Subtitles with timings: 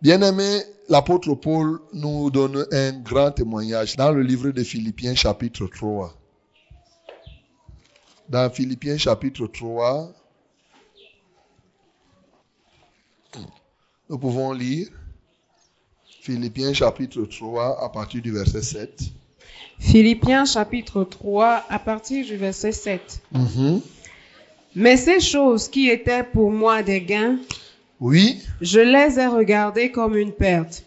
[0.00, 6.14] Bien-aimé, l'apôtre Paul nous donne un grand témoignage dans le livre de Philippiens chapitre 3.
[8.28, 10.12] Dans Philippiens chapitre 3,
[14.08, 14.86] nous pouvons lire
[16.22, 19.00] Philippiens chapitre 3 à partir du verset 7.
[19.80, 23.20] Philippiens chapitre 3 à partir du verset 7.
[23.32, 23.80] Mhm.
[24.76, 27.38] Mais ces choses qui étaient pour moi des gains,
[28.00, 28.40] Oui.
[28.60, 30.84] je les ai regardées comme une perte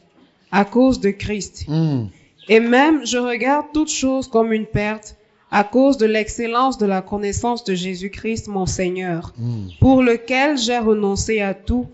[0.52, 1.66] à cause de Christ.
[1.68, 2.06] Hmm.
[2.50, 5.16] Et même je regarde toutes choses comme une perte
[5.52, 9.68] à cause de l'excellence de la connaissance de Jésus-Christ mon Seigneur, Hmm.
[9.80, 11.88] pour lequel j'ai renoncé à tout,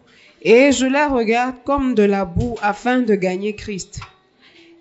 [0.43, 3.99] et je les regarde comme de la boue afin de gagner Christ,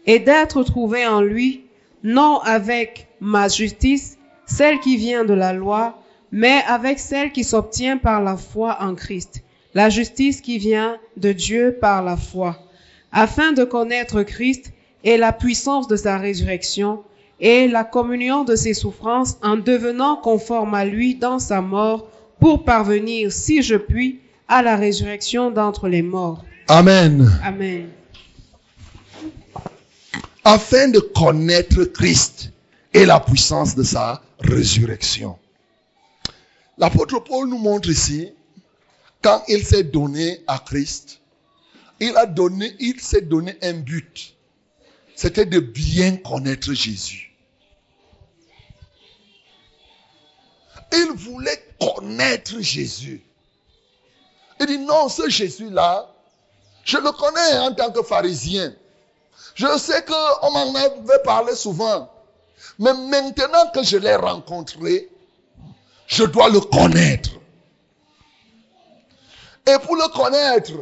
[0.06, 1.62] et d'être trouvé en lui,
[2.04, 5.98] non avec ma justice, celle qui vient de la loi,
[6.30, 9.42] mais avec celle qui s'obtient par la foi en Christ,
[9.76, 12.58] la justice qui vient de Dieu par la foi,
[13.12, 14.72] afin de connaître Christ
[15.04, 17.02] et la puissance de sa résurrection,
[17.40, 22.08] et la communion de ses souffrances en devenant conforme à lui dans sa mort,
[22.40, 26.42] pour parvenir, si je puis, à la résurrection d'entre les morts.
[26.68, 27.30] Amen.
[27.44, 27.88] Amen.
[30.42, 32.50] Afin de connaître Christ
[32.94, 35.36] et la puissance de sa résurrection.
[36.78, 38.30] L'apôtre Paul nous montre ici,
[39.26, 41.20] quand il s'est donné à Christ,
[41.98, 44.36] il a donné, il s'est donné un but.
[45.16, 47.36] C'était de bien connaître Jésus.
[50.92, 53.20] Il voulait connaître Jésus.
[54.60, 56.08] Il dit non, ce Jésus-là,
[56.84, 58.76] je le connais en tant que pharisien.
[59.56, 62.08] Je sais qu'on m'en avait parlé souvent.
[62.78, 65.10] Mais maintenant que je l'ai rencontré,
[66.06, 67.30] je dois le connaître.
[69.66, 70.72] Et pour le connaître,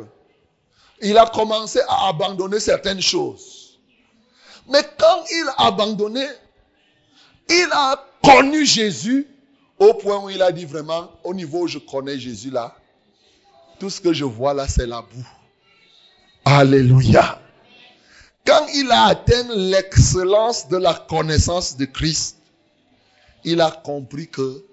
[1.01, 3.79] il a commencé à abandonner certaines choses.
[4.69, 6.27] Mais quand il a abandonné,
[7.49, 9.27] il a connu Jésus
[9.79, 12.75] au point où il a dit vraiment, au niveau où je connais Jésus là,
[13.79, 15.29] tout ce que je vois là, c'est la boue.
[16.45, 17.41] Alléluia.
[18.47, 22.37] Quand il a atteint l'excellence de la connaissance de Christ,
[23.45, 24.65] il a compris que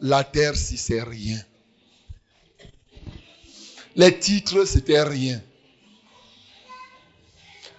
[0.00, 1.38] la terre, si c'est rien.
[3.96, 5.40] Les titres, c'était rien.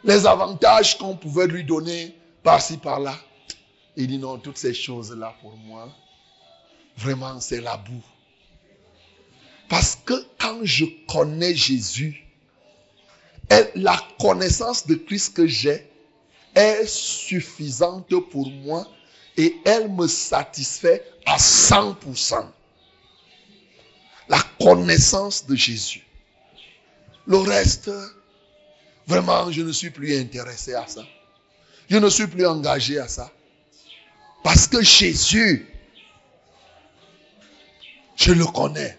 [0.04, 3.16] Les avantages qu'on pouvait lui donner par-ci, par-là.
[3.96, 5.90] Il dit non, toutes ces choses-là pour moi,
[6.98, 8.04] vraiment, c'est la boue.
[9.70, 12.26] Parce que quand je connais Jésus,
[13.76, 15.90] la connaissance de Christ que j'ai
[16.56, 18.88] est suffisante pour moi
[19.38, 22.46] et elle me satisfait à 100%.
[24.32, 26.04] La connaissance de Jésus.
[27.28, 27.92] Le reste,
[29.06, 31.04] vraiment, je ne suis plus intéressé à ça.
[31.90, 33.30] Je ne suis plus engagé à ça.
[34.42, 35.68] Parce que Jésus,
[38.16, 38.98] je le connais.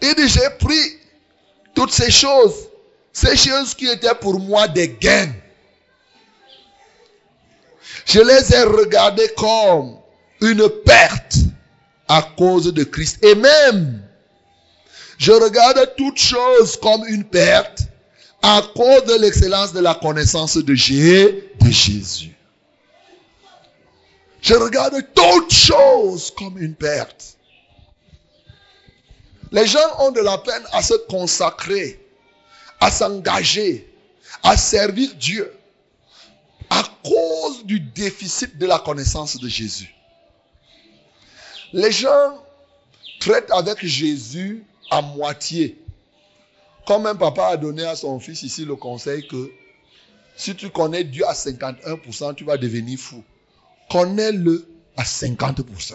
[0.00, 1.00] Dit, j'ai pris
[1.74, 2.68] toutes ces choses,
[3.12, 5.34] ces choses qui étaient pour moi des gains.
[8.06, 9.98] Je les ai regardées comme
[10.40, 11.34] une perte
[12.08, 13.22] à cause de Christ.
[13.24, 14.02] Et même,
[15.18, 17.82] je regarde toutes choses comme une perte
[18.42, 21.42] à cause de l'excellence de la connaissance de Jésus.
[21.60, 22.36] De Jésus.
[24.40, 27.36] Je regarde toutes choses comme une perte.
[29.50, 32.00] Les gens ont de la peine à se consacrer,
[32.80, 33.92] à s'engager,
[34.42, 35.52] à servir Dieu
[36.70, 39.94] à cause du déficit de la connaissance de Jésus.
[41.72, 42.42] Les gens
[43.20, 45.78] traitent avec Jésus à moitié.
[46.86, 49.50] Comme un papa a donné à son fils ici le conseil que
[50.36, 53.22] si tu connais Dieu à 51%, tu vas devenir fou.
[53.90, 55.94] Connais-le à 50%.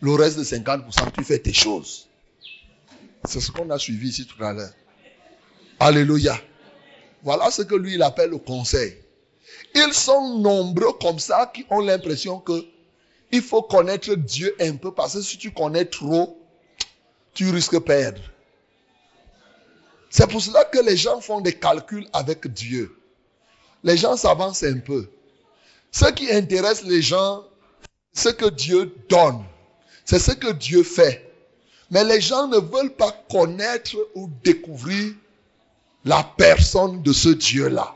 [0.00, 2.08] Le reste de 50%, tu fais tes choses.
[3.24, 4.72] C'est ce qu'on a suivi ici tout à l'heure.
[5.80, 6.40] Alléluia.
[7.22, 8.96] Voilà ce que lui, il appelle le conseil.
[9.74, 12.64] Ils sont nombreux comme ça qui ont l'impression que
[13.32, 16.38] il faut connaître Dieu un peu parce que si tu connais trop,
[17.34, 18.20] tu risques de perdre.
[20.10, 22.96] C'est pour cela que les gens font des calculs avec Dieu.
[23.84, 25.08] Les gens s'avancent un peu.
[25.92, 27.44] Ce qui intéresse les gens,
[28.12, 29.44] c'est ce que Dieu donne.
[30.04, 31.30] C'est ce que Dieu fait.
[31.90, 35.14] Mais les gens ne veulent pas connaître ou découvrir
[36.04, 37.94] la personne de ce Dieu-là.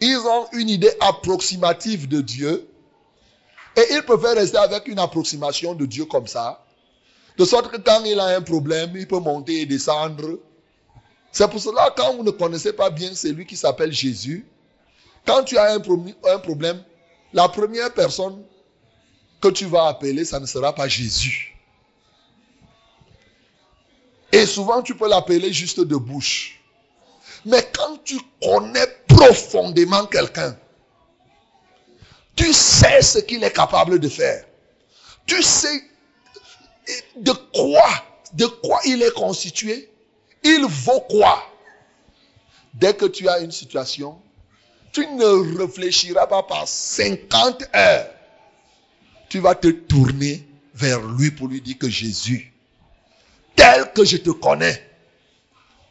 [0.00, 2.69] Ils ont une idée approximative de Dieu
[3.76, 6.64] et ils préfèrent rester avec une approximation de Dieu comme ça.
[7.36, 10.38] De sorte que quand il a un problème, il peut monter et descendre
[11.32, 14.46] C'est pour cela, quand vous ne connaissez pas bien celui qui s'appelle Jésus,
[15.26, 16.82] quand tu as un, un problème,
[17.32, 18.42] la première personne
[19.40, 21.56] que tu vas appeler, ça ne sera pas Jésus.
[24.32, 26.60] Et souvent, tu peux l'appeler juste de bouche.
[27.44, 30.56] Mais quand tu connais profondément quelqu'un,
[32.40, 34.46] tu sais ce qu'il est capable de faire.
[35.26, 35.82] Tu sais
[37.16, 37.90] de quoi,
[38.32, 39.90] de quoi il est constitué.
[40.42, 41.44] Il vaut quoi?
[42.72, 44.18] Dès que tu as une situation,
[44.90, 48.10] tu ne réfléchiras pas par 50 heures.
[49.28, 52.54] Tu vas te tourner vers lui pour lui dire que Jésus,
[53.54, 54.82] tel que je te connais,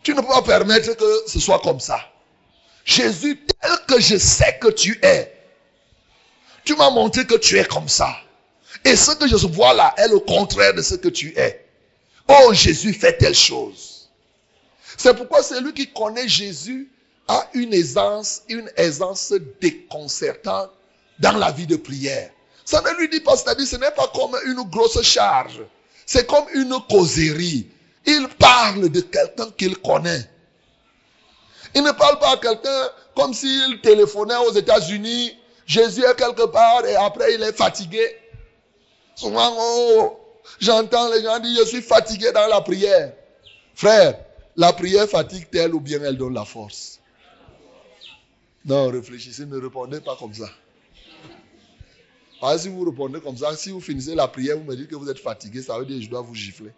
[0.02, 2.00] tu ne peux pas permettre que ce soit comme ça.
[2.86, 5.39] Jésus, tel que je sais que tu es,
[6.64, 8.16] tu m'as montré que tu es comme ça.
[8.86, 11.66] Et ce que je vois là est le contraire de ce que tu es.
[12.28, 14.10] Oh, Jésus fait telle chose.
[14.98, 16.90] C'est pourquoi celui qui connaît Jésus
[17.28, 20.72] a une aisance, une aisance déconcertante
[21.20, 22.32] dans la vie de prière.
[22.66, 25.62] Ça ne lui dit pas, c'est-à-dire ce n'est pas comme une grosse charge.
[26.06, 27.68] C'est comme une causerie.
[28.06, 30.30] Il parle de quelqu'un qu'il connaît.
[31.74, 35.38] Il ne parle pas à quelqu'un comme s'il téléphonait aux États-Unis.
[35.70, 38.02] Jésus est quelque part et après il est fatigué.
[39.14, 40.20] Souvent, oh,
[40.60, 43.14] j'entends les gens dire, je suis fatigué dans la prière.
[43.76, 44.20] Frère,
[44.56, 47.00] la prière fatigue-t-elle ou bien elle donne la force
[48.66, 50.50] Non, réfléchissez, ne répondez pas comme ça.
[52.42, 54.96] Ah, si vous répondez comme ça, si vous finissez la prière, vous me dites que
[54.96, 56.72] vous êtes fatigué, ça veut dire que je dois vous gifler.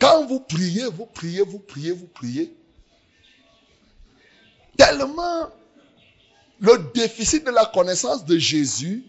[0.00, 2.52] Quand vous priez, vous priez, vous priez, vous priez,
[4.76, 5.50] tellement
[6.60, 9.04] le déficit de la connaissance de Jésus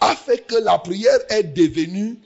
[0.00, 2.18] a fait que la prière est devenue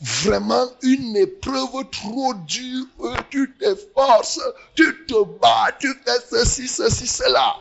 [0.00, 2.86] vraiment une épreuve trop dure.
[3.30, 4.40] Tu t'efforces,
[4.74, 7.54] tu te bats, tu fais ceci, ceci, cela.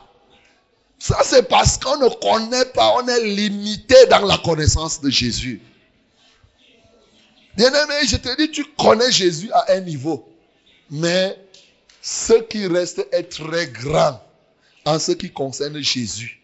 [0.97, 5.61] Ça, c'est parce qu'on ne connaît pas, on est limité dans la connaissance de Jésus.
[7.55, 10.27] Bien-aimé, je te dis, tu connais Jésus à un niveau.
[10.89, 11.37] Mais
[12.01, 14.21] ce qui reste est très grand
[14.85, 16.41] en ce qui concerne Jésus.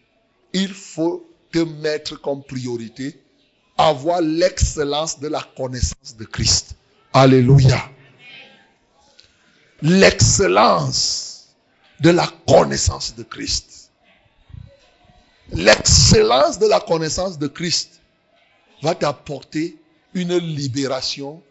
[0.54, 3.20] Il faut te mettre comme priorité
[3.78, 6.76] avoir l'excellence de la connaissance de Christ.
[7.14, 7.90] Alléluia.
[9.82, 11.56] L'excellence
[12.00, 13.92] de la connaissance de Christ.
[15.52, 18.02] L'excellence de la connaissance de Christ
[18.82, 19.78] va t'apporter
[20.14, 21.42] une libération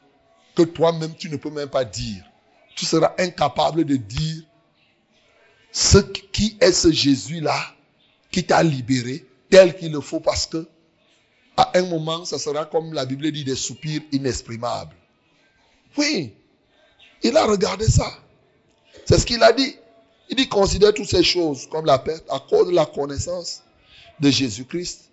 [0.55, 2.25] que toi-même tu ne peux même pas dire.
[2.77, 4.45] Tu seras incapable de dire
[5.73, 7.59] ce qui est ce Jésus-là
[8.31, 10.69] qui t'a libéré tel qu'il le faut parce que
[11.57, 14.95] à un moment, ça sera comme la Bible dit des soupirs inexprimables.
[15.97, 16.35] Oui,
[17.23, 18.13] il a regardé ça.
[19.07, 19.75] C'est ce qu'il a dit.
[20.29, 23.63] Il dit considère toutes ces choses comme la perte à cause de la connaissance
[24.21, 25.11] de Jésus-Christ,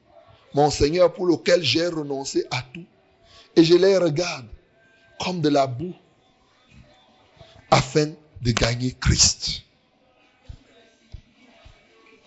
[0.53, 2.85] mon Seigneur pour lequel j'ai renoncé à tout.
[3.55, 4.47] Et je les regarde
[5.19, 5.93] comme de la boue
[7.73, 8.11] afin
[8.41, 9.63] de gagner Christ.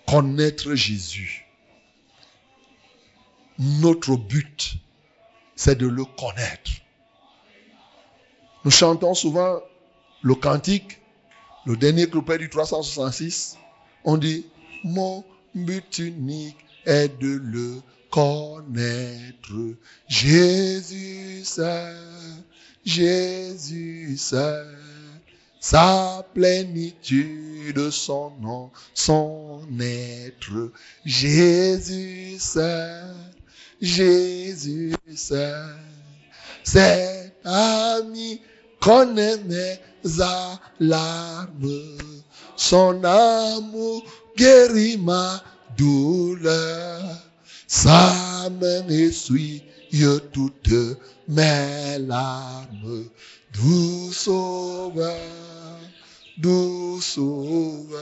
[0.07, 1.47] Connaître Jésus
[3.59, 4.75] notre but,
[5.55, 6.71] c'est de le connaître.
[8.65, 9.61] Nous chantons souvent
[10.23, 11.01] le cantique,
[11.65, 13.57] le dernier couplet du 366.
[14.05, 14.47] On dit,
[14.85, 15.25] mon
[15.55, 19.55] but unique est de le connaître.
[20.09, 21.97] Jésus seul,
[22.85, 24.77] Jésus seul,
[25.71, 30.71] sa plénitude, son nom, son être.
[31.05, 33.13] Jésus seul,
[33.81, 34.95] Jésus
[36.63, 38.41] c'est ami
[38.81, 39.81] connaît mes
[40.21, 41.99] alarmes.
[42.55, 44.05] Son amour
[44.37, 45.43] guérit ma
[45.77, 47.03] douleur.
[47.67, 49.65] Sa main essuie
[50.33, 50.75] toutes
[51.29, 53.05] mes larmes.
[53.53, 55.17] Doux sauveur,
[56.37, 58.01] doux sauveur.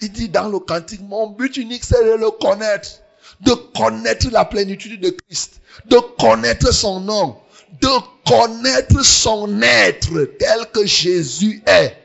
[0.00, 3.00] Il dit dans le cantique, mon but unique c'est de le connaître
[3.40, 7.38] de connaître la plénitude de Christ, de connaître son nom,
[7.80, 7.88] de
[8.26, 11.96] connaître son être tel que Jésus est.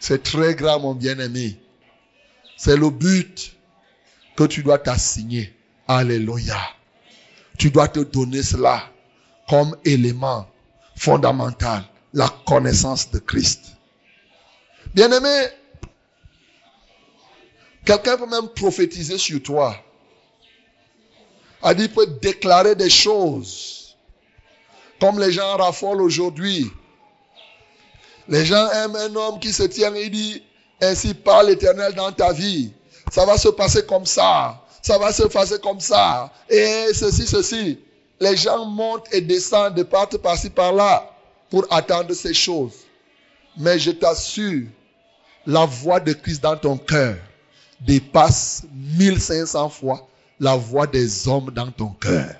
[0.00, 1.56] C'est très grand, mon bien-aimé.
[2.56, 3.54] C'est le but
[4.36, 5.54] que tu dois t'assigner.
[5.90, 6.56] Alléluia.
[7.58, 8.88] Tu dois te donner cela
[9.48, 10.46] comme élément
[10.96, 11.82] fondamental,
[12.14, 13.72] la connaissance de Christ.
[14.94, 15.48] Bien-aimé,
[17.84, 19.76] Quelqu'un peut même prophétiser sur toi.
[21.60, 23.96] A dit, peut déclarer des choses
[25.00, 26.70] Comme les gens raffolent aujourd'hui.
[28.28, 30.40] Les gens aiment un homme qui se tient et dit,
[30.80, 32.72] ainsi parle l'éternel dans ta vie.
[33.10, 34.62] Ça va se passer comme ça.
[34.82, 36.30] Ça va se passer comme ça.
[36.48, 37.78] Et ceci, ceci.
[38.20, 41.10] Les gens montent et descendent de partout par-ci par-là
[41.48, 42.74] pour attendre ces choses.
[43.56, 44.66] Mais je t'assure,
[45.46, 47.16] la voix de Christ dans ton cœur
[47.80, 50.06] dépasse 1500 fois
[50.38, 52.34] la voix des hommes dans ton cœur.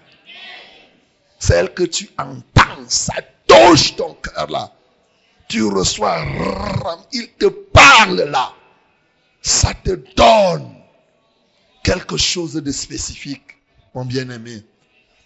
[1.39, 3.15] Celle que tu entends, ça
[3.47, 4.71] touche ton cœur là.
[5.49, 6.19] Tu reçois,
[7.13, 8.53] il te parle là.
[9.43, 10.80] Ça te donne
[11.91, 13.59] quelque chose de spécifique,
[13.95, 14.63] mon bien-aimé.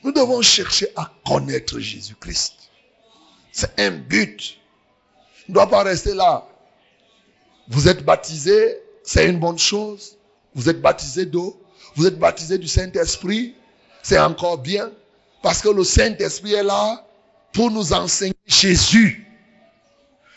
[0.02, 2.54] Nous devons chercher à connaître Jésus-Christ.
[3.52, 4.56] C'est un but.
[5.46, 6.48] On ne doit pas rester là.
[7.68, 10.16] Vous êtes baptisé, c'est une bonne chose.
[10.54, 11.62] Vous êtes baptisé d'eau,
[11.96, 13.54] vous êtes baptisé du Saint-Esprit,
[14.02, 14.90] c'est encore bien.
[15.42, 17.04] Parce que le Saint-Esprit est là
[17.52, 19.26] pour nous enseigner Jésus.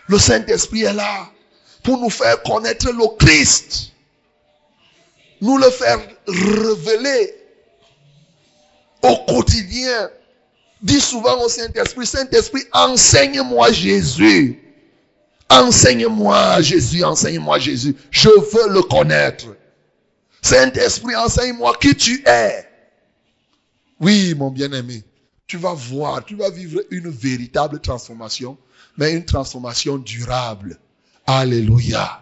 [0.07, 1.31] Le Saint-Esprit est là
[1.83, 3.93] pour nous faire connaître le Christ.
[5.41, 7.35] Nous le faire révéler
[9.03, 10.09] au quotidien.
[10.81, 14.59] Dis souvent au Saint-Esprit, Saint-Esprit, enseigne-moi Jésus.
[15.49, 17.95] Enseigne-moi Jésus, enseigne-moi Jésus.
[18.11, 19.55] Je veux le connaître.
[20.41, 22.67] Saint-Esprit, enseigne-moi qui tu es.
[23.99, 25.03] Oui, mon bien-aimé,
[25.47, 28.57] tu vas voir, tu vas vivre une véritable transformation,
[28.97, 30.77] mais une transformation durable.
[31.25, 32.21] Alléluia.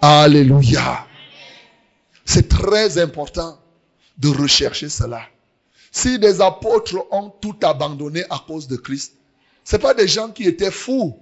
[0.00, 1.06] Alléluia.
[2.24, 3.58] C'est très important
[4.18, 5.22] de rechercher cela.
[5.90, 9.14] Si des apôtres ont tout abandonné à cause de Christ,
[9.64, 11.18] ce pas des gens qui étaient fous.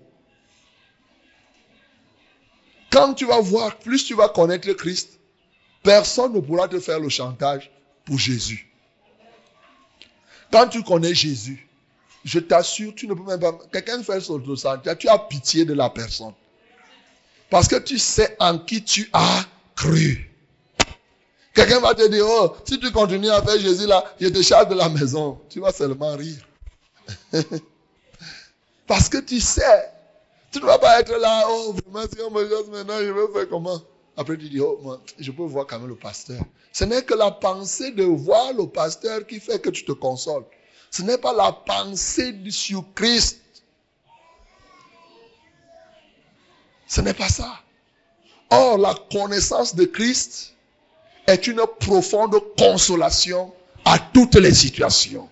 [2.90, 5.18] Quand tu vas voir, plus tu vas connaître Christ,
[5.82, 7.70] personne ne pourra te faire le chantage
[8.04, 8.72] pour Jésus.
[10.52, 11.68] Quand tu connais Jésus,
[12.24, 13.58] je t'assure, tu ne peux même pas.
[13.72, 16.34] Quelqu'un fait son chantage, tu as pitié de la personne.
[17.48, 20.29] Parce que tu sais en qui tu as cru.
[21.54, 24.68] Quelqu'un va te dire, oh, si tu continues à faire Jésus là, je te charge
[24.68, 25.40] de la maison.
[25.48, 26.46] Tu vas seulement rire.
[28.86, 29.92] Parce que tu sais,
[30.52, 33.48] tu ne vas pas être là, oh, vraiment, si on me maintenant, je vais faire
[33.48, 33.80] comment?
[34.16, 36.40] Après, tu dis, oh, je peux voir quand même le pasteur.
[36.72, 40.44] Ce n'est que la pensée de voir le pasteur qui fait que tu te consoles.
[40.90, 43.40] Ce n'est pas la pensée sur Christ.
[46.86, 47.60] Ce n'est pas ça.
[48.50, 50.54] Or, la connaissance de Christ
[51.30, 53.52] est une profonde consolation
[53.84, 55.28] à toutes les situations.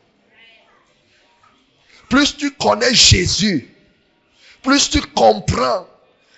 [2.08, 3.68] Plus tu connais Jésus,
[4.62, 5.86] plus tu comprends.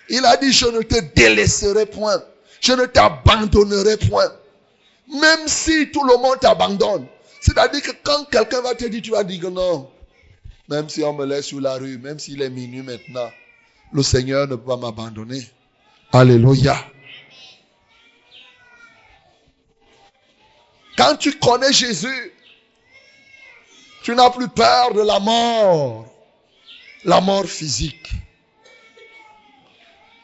[0.09, 2.21] Il a dit, je ne te délaisserai point.
[2.61, 4.31] Je ne t'abandonnerai point.
[5.09, 7.07] Même si tout le monde t'abandonne.
[7.40, 9.88] C'est-à-dire que quand quelqu'un va te dire, tu vas dire non.
[10.69, 13.31] Même si on me laisse sur la rue, même s'il est minuit maintenant,
[13.93, 15.43] le Seigneur ne peut pas m'abandonner.
[16.12, 16.76] Alléluia.
[21.00, 22.35] Quand tu connais Jésus,
[24.02, 26.04] tu n'as plus peur de la mort,
[27.04, 28.11] la mort physique.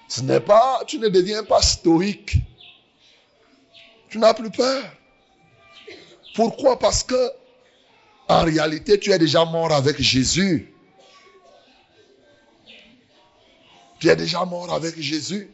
[0.06, 2.36] Ce n'est pas, tu ne deviens pas stoïque.
[4.10, 4.84] Tu n'as plus peur.
[6.34, 6.78] Pourquoi?
[6.78, 7.32] Parce que,
[8.28, 10.74] en réalité, tu es déjà mort avec Jésus.
[13.98, 15.50] Tu es déjà mort avec Jésus.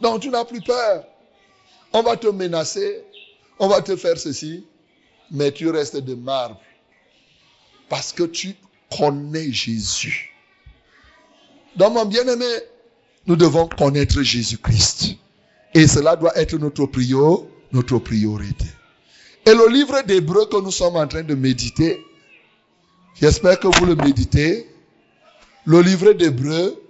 [0.00, 1.04] Donc tu n'as plus peur.
[1.92, 3.04] On va te menacer,
[3.58, 4.64] on va te faire ceci,
[5.30, 6.60] mais tu restes de marbre.
[7.88, 8.54] Parce que tu
[8.96, 10.30] connais Jésus.
[11.76, 12.44] Donc mon bien-aimé,
[13.26, 15.16] nous devons connaître Jésus-Christ.
[15.74, 18.66] Et cela doit être notre priorité, notre priorité.
[19.46, 22.04] Et le livre d'Hébreu que nous sommes en train de méditer,
[23.20, 24.68] j'espère que vous le méditez.
[25.64, 26.80] Le livre d'Hébreu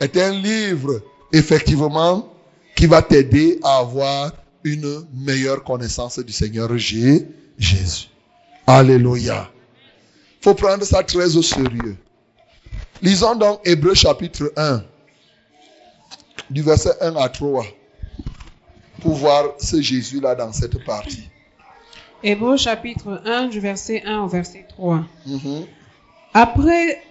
[0.00, 1.02] est un livre,
[1.32, 2.32] effectivement,
[2.74, 4.32] qui va t'aider à avoir
[4.64, 8.08] une meilleure connaissance du Seigneur Jésus.
[8.66, 9.50] Alléluia.
[10.40, 11.96] Il faut prendre ça très au sérieux.
[13.00, 14.82] Lisons donc Hébreu chapitre 1,
[16.50, 17.64] du verset 1 à 3,
[19.00, 21.28] pour voir ce Jésus-là dans cette partie.
[22.22, 25.04] Hébreu chapitre 1, du verset 1 au verset 3.
[25.26, 25.66] Mhm.
[26.32, 27.02] Après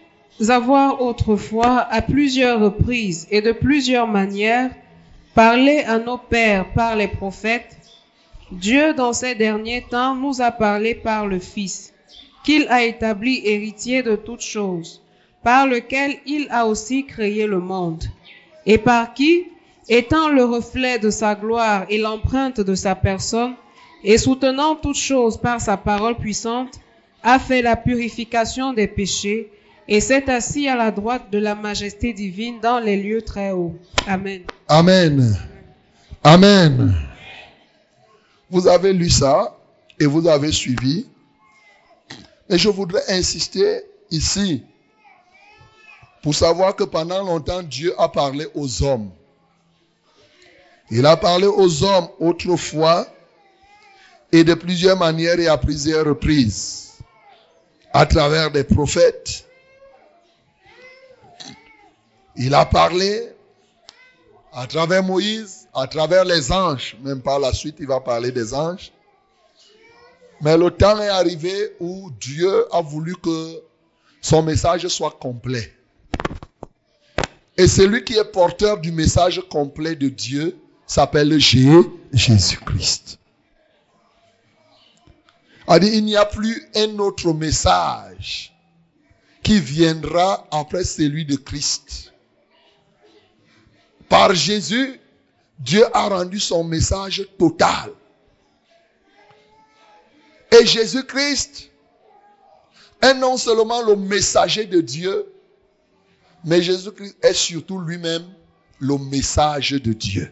[0.47, 4.71] avoir autrefois, à plusieurs reprises et de plusieurs manières,
[5.33, 7.77] parlé à nos pères par les prophètes,
[8.51, 11.93] Dieu dans ces derniers temps nous a parlé par le Fils,
[12.43, 15.01] qu'il a établi héritier de toutes choses,
[15.43, 18.03] par lequel il a aussi créé le monde,
[18.65, 19.45] et par qui,
[19.87, 23.55] étant le reflet de sa gloire et l'empreinte de sa personne,
[24.03, 26.79] et soutenant toutes choses par sa parole puissante,
[27.23, 29.49] a fait la purification des péchés
[29.87, 33.75] et s'est assis à la droite de la majesté divine dans les lieux très hauts.
[34.07, 34.43] Amen.
[34.67, 35.37] Amen.
[36.23, 36.95] Amen.
[38.49, 39.57] Vous avez lu ça
[39.99, 41.07] et vous avez suivi.
[42.49, 44.63] Mais je voudrais insister ici
[46.21, 49.09] pour savoir que pendant longtemps, Dieu a parlé aux hommes.
[50.91, 53.07] Il a parlé aux hommes autrefois
[54.31, 56.93] et de plusieurs manières et à plusieurs reprises.
[57.93, 59.45] À travers des prophètes.
[62.35, 63.29] Il a parlé
[64.53, 66.97] à travers Moïse, à travers les anges.
[67.01, 68.91] Même par la suite, il va parler des anges.
[70.41, 73.61] Mais le temps est arrivé où Dieu a voulu que
[74.21, 75.73] son message soit complet.
[77.57, 80.57] Et celui qui est porteur du message complet de Dieu
[80.87, 83.19] s'appelle Jésus-Christ.
[85.81, 88.53] Il n'y a plus un autre message
[89.43, 92.10] qui viendra après celui de Christ.
[94.11, 94.99] Par Jésus,
[95.57, 97.93] Dieu a rendu son message total.
[100.51, 101.71] Et Jésus-Christ
[103.01, 105.31] est non seulement le messager de Dieu,
[106.43, 108.25] mais Jésus-Christ est surtout lui-même
[108.79, 110.29] le message de Dieu.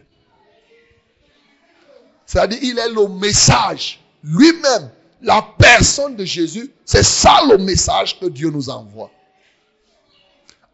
[2.26, 4.90] C'est-à-dire, il est le message lui-même.
[5.22, 9.10] La personne de Jésus, c'est ça le message que Dieu nous envoie.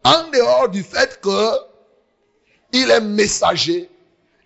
[0.03, 1.76] En dehors du fait que
[2.71, 3.89] il est messager,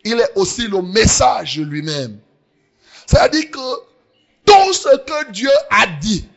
[0.03, 2.19] il est aussi le message lui-même.
[3.05, 3.75] C'est-à-dire que
[4.45, 6.27] tout ce que Dieu a dit,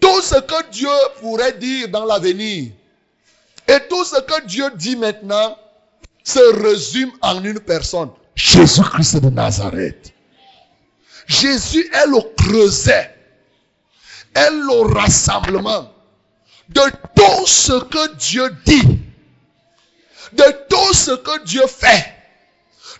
[0.00, 0.88] tout ce que Dieu
[1.20, 2.72] pourrait dire dans l'avenir,
[3.68, 5.56] et tout ce que Dieu dit maintenant
[6.24, 8.10] se résume en une personne.
[8.34, 10.12] Jésus-Christ de Nazareth.
[11.26, 13.14] Jésus est le creuset,
[14.34, 15.92] est le rassemblement
[16.68, 16.80] de
[17.14, 18.99] tout ce que Dieu dit,
[20.32, 22.14] de tout ce que Dieu fait,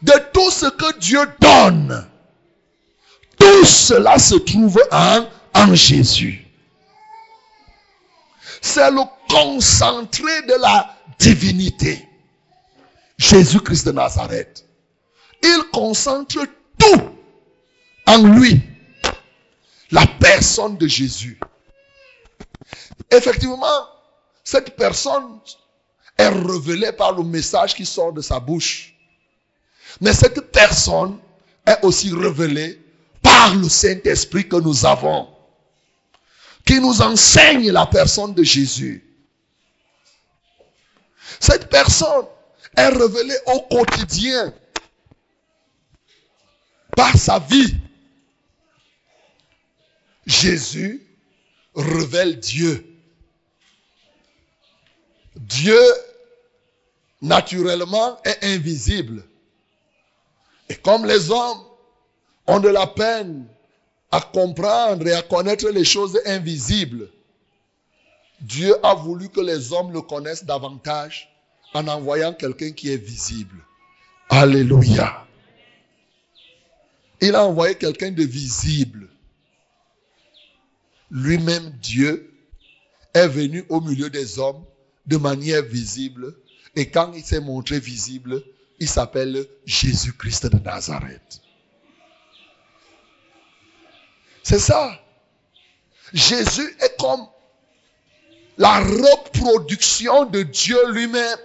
[0.03, 2.07] de tout ce que Dieu donne.
[3.39, 6.47] Tout cela se trouve en, en Jésus.
[8.61, 12.07] C'est le concentré de la divinité.
[13.17, 14.65] Jésus-Christ de Nazareth.
[15.43, 16.47] Il concentre
[16.79, 17.03] tout
[18.07, 18.61] en lui.
[19.91, 21.39] La personne de Jésus.
[23.11, 23.89] Effectivement,
[24.45, 25.41] cette personne
[26.21, 28.95] est révélée par le message qui sort de sa bouche.
[30.01, 31.19] Mais cette personne
[31.67, 32.81] est aussi révélée
[33.23, 35.29] par le Saint-Esprit que nous avons
[36.65, 39.05] qui nous enseigne la personne de Jésus.
[41.41, 42.27] Cette personne
[42.77, 44.55] est révélée au quotidien
[46.97, 47.75] par sa vie.
[50.27, 51.03] Jésus
[51.75, 52.87] révèle Dieu.
[55.35, 55.81] Dieu,
[57.21, 59.25] naturellement, est invisible.
[60.69, 61.61] Et comme les hommes
[62.47, 63.47] ont de la peine
[64.11, 67.11] à comprendre et à connaître les choses invisibles.
[68.41, 71.29] Dieu a voulu que les hommes le connaissent davantage
[71.75, 73.57] en envoyant quelqu'un qui est visible.
[74.29, 75.27] Alléluia.
[77.21, 79.09] Il a envoyé quelqu'un de visible.
[81.11, 82.33] Lui-même, Dieu,
[83.13, 84.65] est venu au milieu des hommes
[85.07, 86.35] de manière visible.
[86.77, 88.43] Et quand il s'est montré visible,
[88.79, 91.41] il s'appelle Jésus-Christ de Nazareth.
[94.43, 94.93] C'est ça.
[96.13, 97.27] Jésus est comme
[98.57, 101.39] la reproduction de Dieu lui-même.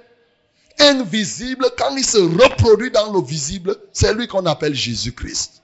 [0.78, 5.62] Invisible, quand il se reproduit dans le visible, c'est lui qu'on appelle Jésus-Christ.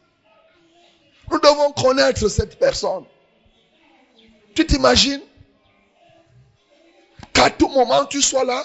[1.29, 3.03] Nous devons connaître cette personne.
[4.55, 5.21] Tu t'imagines?
[7.33, 8.63] Qu'à tout moment tu sois là,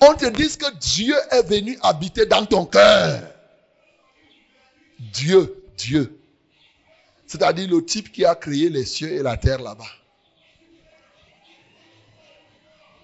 [0.00, 3.22] on te dise que Dieu est venu habiter dans ton cœur.
[4.98, 6.18] Dieu, Dieu.
[7.26, 9.84] C'est-à-dire le type qui a créé les cieux et la terre là-bas.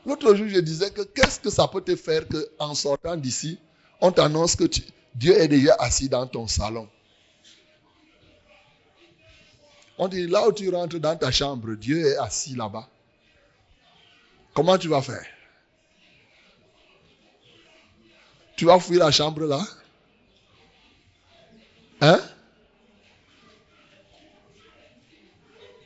[0.05, 3.59] L'autre jour, je disais que qu'est-ce que ça peut te faire qu'en sortant d'ici,
[4.01, 4.65] on t'annonce que
[5.15, 6.89] Dieu est déjà assis dans ton salon.
[9.99, 12.89] On dit là où tu rentres dans ta chambre, Dieu est assis là-bas.
[14.55, 15.25] Comment tu vas faire?
[18.63, 19.61] Tu vas fouiller la chambre là
[22.01, 22.21] Hein?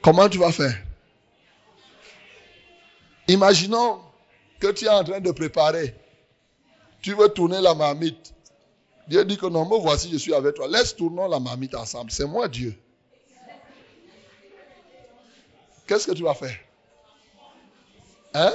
[0.03, 0.77] Comment tu vas faire?
[3.29, 4.03] Imaginons
[4.61, 5.95] que tu es en train de préparer.
[7.01, 8.35] Tu veux tourner la marmite.
[9.09, 10.69] Dieu dit que non, moi voici, je suis avec toi.
[10.69, 12.11] Laisse tourner la marmite ensemble.
[12.11, 12.79] C'est moi Dieu.
[15.87, 16.59] qu'est-ce que tu vas faire?
[18.35, 18.53] Hein?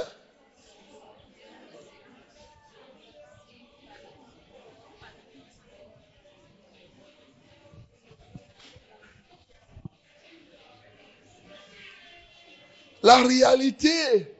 [13.02, 14.32] La réalité,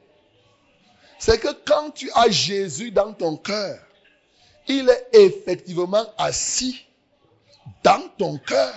[1.19, 3.79] c'est que quand tu as Jésus dans ton cœur,
[4.67, 6.85] il est effectivement assis
[7.83, 8.73] dans ton cœur.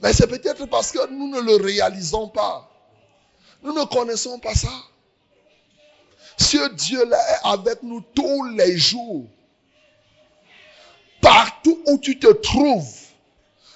[0.00, 2.70] Mais c'est peut-être parce que nous ne le réalisons pas.
[3.62, 4.72] Nous ne connaissons pas ça.
[6.36, 9.26] Ce Dieu-là est avec nous tous les jours.
[11.22, 12.94] Partout où tu te trouves,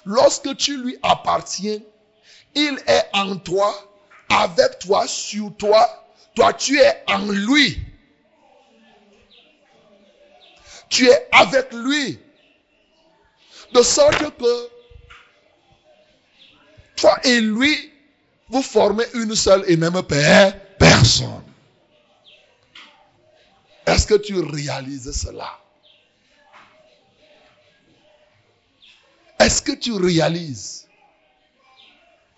[0.05, 1.79] lorsque tu lui appartiens,
[2.55, 3.73] il est en toi,
[4.29, 5.97] avec toi, sur toi.
[6.35, 7.79] Toi, tu es en lui.
[10.89, 12.19] Tu es avec lui.
[13.73, 14.69] De sorte que
[16.95, 17.91] toi et lui,
[18.49, 21.43] vous formez une seule et même personne.
[23.85, 25.57] Est-ce que tu réalises cela?
[29.39, 30.87] Est-ce que tu réalises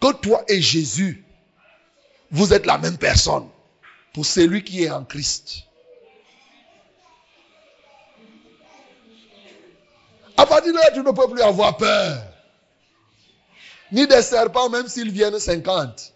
[0.04, 1.24] que toi et Jésus,
[2.30, 3.48] vous êtes la même personne
[4.14, 5.64] pour celui qui est en Christ.
[10.36, 12.22] À partir de là, tu ne peux plus avoir peur.
[13.94, 16.14] Ni des serpents, même s'ils viennent 50.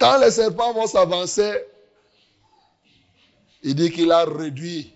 [0.00, 1.64] Quand les serpents vont s'avancer,
[3.62, 4.92] il dit qu'il a réduit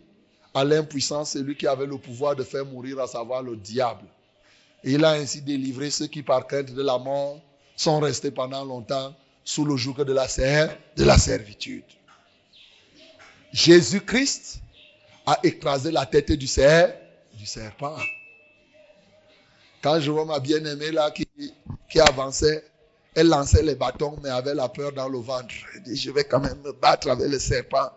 [0.55, 4.07] à l'impuissance celui qui avait le pouvoir de faire mourir, à savoir le diable.
[4.85, 7.41] Il a ainsi délivré ceux qui, par crainte de la mort,
[7.77, 9.15] sont restés pendant longtemps
[9.45, 10.27] sous le joug de la,
[10.97, 11.85] de la servitude.
[13.53, 14.61] Jésus-Christ
[15.27, 17.97] a écrasé la tête du, serpent.
[19.83, 21.27] Quand je vois ma bien-aimée là qui,
[22.01, 22.65] avançait,
[23.15, 25.55] elle lançait les bâtons, mais avait la peur dans le ventre.
[25.75, 27.91] Elle dit, je vais quand même me battre avec le serpent.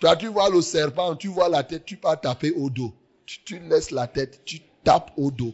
[0.00, 2.94] Toi, tu vois le serpent, tu vois la tête, tu peux taper au dos.
[3.24, 4.44] Tu, laisses la tête,
[4.86, 5.52] tape au dos.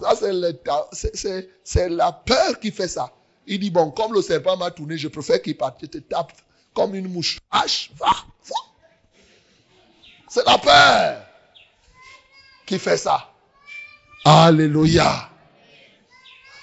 [0.00, 0.14] Ça,
[1.64, 3.12] c'est la peur qui fait ça.
[3.46, 6.32] Il dit, bon, comme le serpent m'a tourné, je préfère qu'il te tape
[6.74, 7.40] comme une mouche.
[7.52, 8.56] H, va, va.
[10.28, 11.26] C'est la peur
[12.66, 13.32] qui fait ça.
[14.24, 15.30] Alléluia.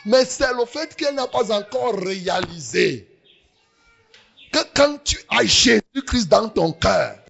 [0.06, 3.10] Mais c'est le fait qu'elle n'a pas encore réalisé
[4.52, 7.23] que quand tu as Jésus-Christ dans ton cœur,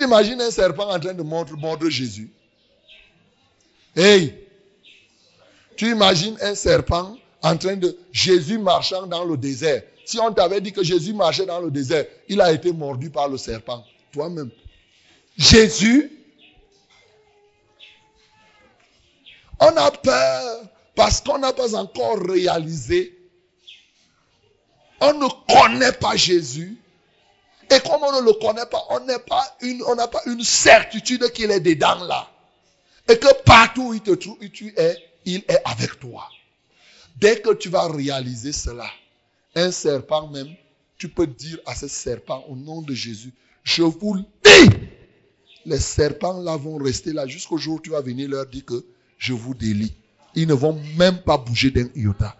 [0.00, 2.30] Imagine un serpent en train de mordre, Jésus.
[3.94, 4.34] Hey,
[5.76, 9.82] tu imagines un serpent en train de Jésus marchant dans le désert.
[10.04, 13.28] Si on t'avait dit que Jésus marchait dans le désert, il a été mordu par
[13.28, 13.84] le serpent.
[14.12, 14.50] Toi-même.
[15.36, 16.12] Jésus,
[19.60, 20.60] on a peur
[20.94, 23.18] parce qu'on n'a pas encore réalisé.
[25.00, 26.76] On ne connaît pas Jésus.
[27.70, 31.50] Et comme on ne le connaît pas, on n'a pas une, pas une certitude qu'il
[31.50, 32.28] est dedans là.
[33.08, 36.28] Et que partout où il te trouve, tu es, il est avec toi.
[37.18, 38.86] Dès que tu vas réaliser cela,
[39.54, 40.54] un serpent même,
[40.98, 43.32] tu peux dire à ce serpent au nom de Jésus,
[43.64, 44.70] je vous dis,
[45.64, 48.84] les serpents là vont rester là jusqu'au jour où tu vas venir leur dire que
[49.18, 49.94] je vous délie.
[50.34, 52.36] Ils ne vont même pas bouger d'un iota.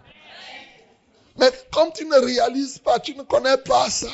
[1.39, 4.11] Mais comme tu ne réalises pas, tu ne connais pas ça.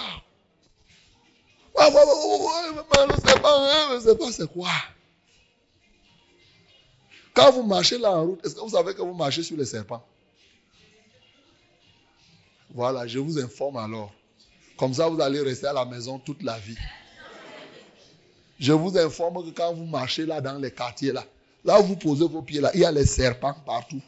[1.75, 4.69] Ah, le serpent, le serpent, c'est quoi?
[7.33, 9.65] Quand vous marchez là en route, est-ce que vous savez que vous marchez sur les
[9.65, 10.05] serpents?
[12.69, 14.12] Voilà, je vous informe alors.
[14.77, 16.77] Comme ça, vous allez rester à la maison toute la vie.
[18.59, 21.25] Je vous informe que quand vous marchez là dans les quartiers là,
[21.65, 24.01] là où vous posez vos pieds là, il y a les serpents partout.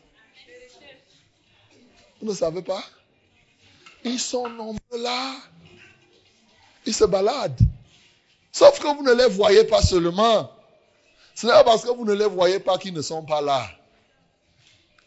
[2.22, 2.84] Vous ne savez pas?
[4.04, 5.36] Ils sont nombreux là.
[6.86, 7.60] Ils se baladent.
[8.52, 10.52] Sauf que vous ne les voyez pas seulement.
[11.34, 13.70] Ce n'est pas parce que vous ne les voyez pas qu'ils ne sont pas là.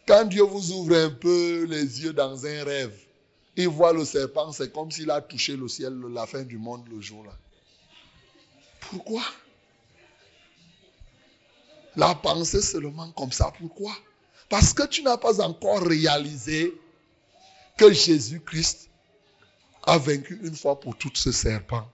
[0.07, 2.97] Quand Dieu vous ouvre un peu les yeux dans un rêve,
[3.55, 6.87] il voit le serpent, c'est comme s'il a touché le ciel, la fin du monde
[6.89, 7.31] le jour-là.
[8.79, 9.21] Pourquoi?
[11.95, 13.51] La pensée seulement comme ça.
[13.59, 13.91] Pourquoi?
[14.47, 16.73] Parce que tu n'as pas encore réalisé
[17.77, 18.88] que Jésus-Christ
[19.83, 21.87] a vaincu une fois pour toutes ce serpent.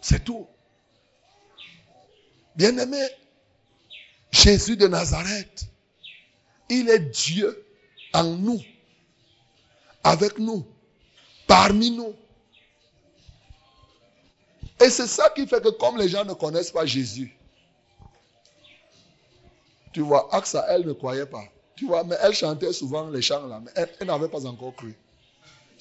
[0.00, 0.46] C'est tout.
[2.56, 3.02] Bien-aimé,
[4.30, 5.66] Jésus de Nazareth,
[6.68, 7.66] il est Dieu
[8.12, 8.60] en nous,
[10.04, 10.66] avec nous,
[11.46, 12.14] parmi nous.
[14.80, 17.36] Et c'est ça qui fait que comme les gens ne connaissent pas Jésus,
[19.92, 21.44] Tu vois, Axa, elle ne croyait pas.
[21.76, 24.74] Tu vois, mais elle chantait souvent les chants là, mais elle, elle n'avait pas encore
[24.74, 24.94] cru.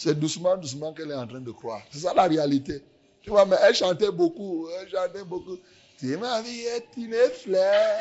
[0.04, 1.84] C'est doucement, doucement qu'elle est en train de croire.
[1.92, 2.84] C'est ça la réalité.
[3.22, 5.60] Tu vois, mais elle chantait beaucoup, elle chantait beaucoup.
[6.00, 8.00] Tu ma vie est une fleur.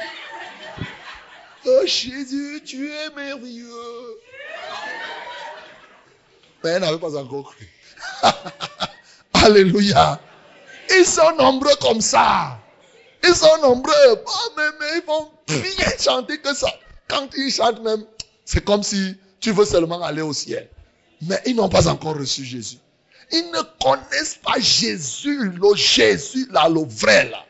[1.67, 4.19] Oh Jésus, tu es merveilleux.
[6.65, 7.69] Mais elle n'avait pas encore cru.
[9.35, 10.19] Alléluia.
[10.89, 12.59] Ils sont nombreux comme ça.
[13.23, 13.93] Ils sont nombreux.
[14.25, 16.73] Oh, mais, mais ils vont bien chanter que ça.
[17.09, 18.07] Quand ils chantent même,
[18.47, 20.67] c'est comme si tu veux seulement aller au ciel.
[21.23, 22.79] Mais ils n'ont pas encore reçu Jésus.
[23.33, 27.45] Ils ne connaissent pas Jésus, le Jésus là, le vrai là.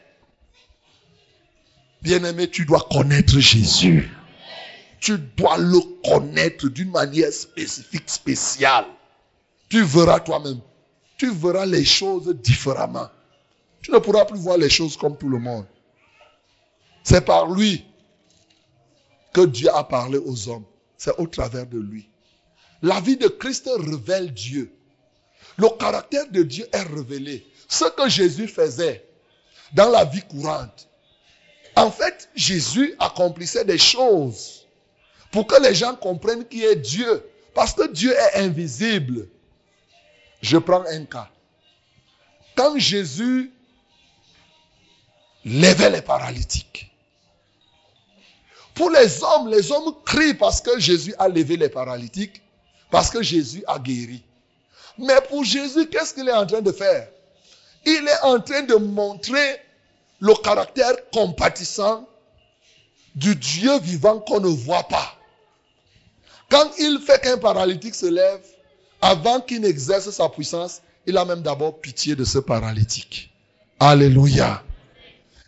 [2.02, 4.10] Bien-aimé, tu dois connaître Jésus.
[5.00, 8.86] Tu dois le connaître d'une manière spécifique, spéciale.
[9.68, 10.60] Tu verras toi-même.
[11.16, 13.08] Tu verras les choses différemment.
[13.82, 15.66] Tu ne pourras plus voir les choses comme tout le monde.
[17.02, 17.86] C'est par lui
[19.32, 20.64] que Dieu a parlé aux hommes.
[20.98, 22.09] C'est au travers de lui.
[22.82, 24.72] La vie de Christ révèle Dieu.
[25.56, 27.46] Le caractère de Dieu est révélé.
[27.68, 29.06] Ce que Jésus faisait
[29.72, 30.88] dans la vie courante.
[31.76, 34.66] En fait, Jésus accomplissait des choses
[35.30, 37.22] pour que les gens comprennent qui est Dieu.
[37.54, 39.28] Parce que Dieu est invisible.
[40.40, 41.28] Je prends un cas.
[42.54, 43.52] Quand Jésus
[45.44, 46.90] levait les paralytiques,
[48.74, 52.42] pour les hommes, les hommes crient parce que Jésus a levé les paralytiques,
[52.90, 54.22] parce que Jésus a guéri.
[54.98, 57.08] Mais pour Jésus, qu'est-ce qu'il est en train de faire?
[57.86, 59.60] Il est en train de montrer
[60.20, 62.06] le caractère compatissant
[63.14, 65.16] du Dieu vivant qu'on ne voit pas.
[66.50, 68.40] Quand il fait qu'un paralytique se lève,
[69.00, 73.30] avant qu'il n'exerce sa puissance, il a même d'abord pitié de ce paralytique.
[73.78, 74.62] Alléluia.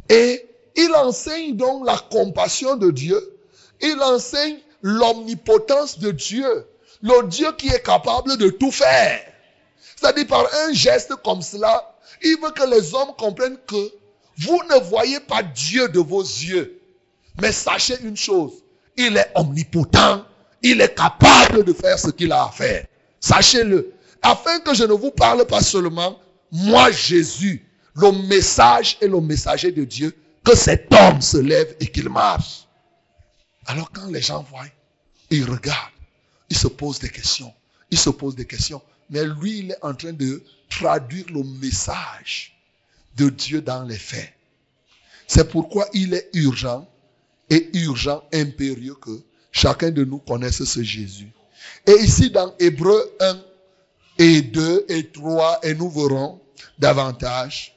[0.09, 3.37] Et il enseigne donc la compassion de Dieu.
[3.81, 6.67] Il enseigne l'omnipotence de Dieu.
[7.03, 9.21] Le Dieu qui est capable de tout faire.
[9.97, 13.93] C'est-à-dire par un geste comme cela, il veut que les hommes comprennent que
[14.39, 16.81] vous ne voyez pas Dieu de vos yeux.
[17.41, 18.53] Mais sachez une chose,
[18.97, 20.25] il est omnipotent,
[20.63, 22.87] il est capable de faire ce qu'il a à faire.
[23.21, 23.93] Sachez-le.
[24.23, 26.19] Afin que je ne vous parle pas seulement,
[26.53, 31.87] moi Jésus, le message et le messager de Dieu, que cet homme se lève et
[31.87, 32.67] qu'il marche.
[33.67, 34.67] Alors quand les gens voient,
[35.31, 35.77] ils regardent,
[36.53, 37.51] ils se posent des questions,
[37.91, 38.83] ils se posent des questions.
[39.09, 42.55] Mais lui, il est en train de traduire le message
[43.17, 44.35] de Dieu dans les faits.
[45.27, 46.87] C'est pourquoi il est urgent
[47.49, 51.33] et urgent, impérieux que chacun de nous connaisse ce Jésus.
[51.87, 53.41] Et ici dans Hébreu 1
[54.19, 56.39] et 2 et 3, et nous verrons
[56.79, 57.75] davantage.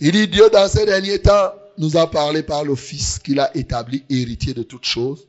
[0.00, 3.56] Il dit Dieu dans ces derniers temps nous a parlé par le Fils qu'il a
[3.56, 5.27] établi héritier de toutes choses.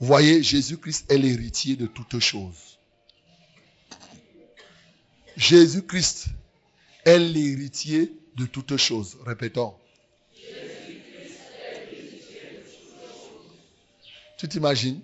[0.00, 2.78] Voyez, Jésus-Christ est l'héritier de toutes choses.
[5.36, 6.28] Jésus-Christ
[7.04, 9.18] est l'héritier de toutes choses.
[9.26, 9.74] Répétons.
[14.38, 15.02] Tu t'imagines?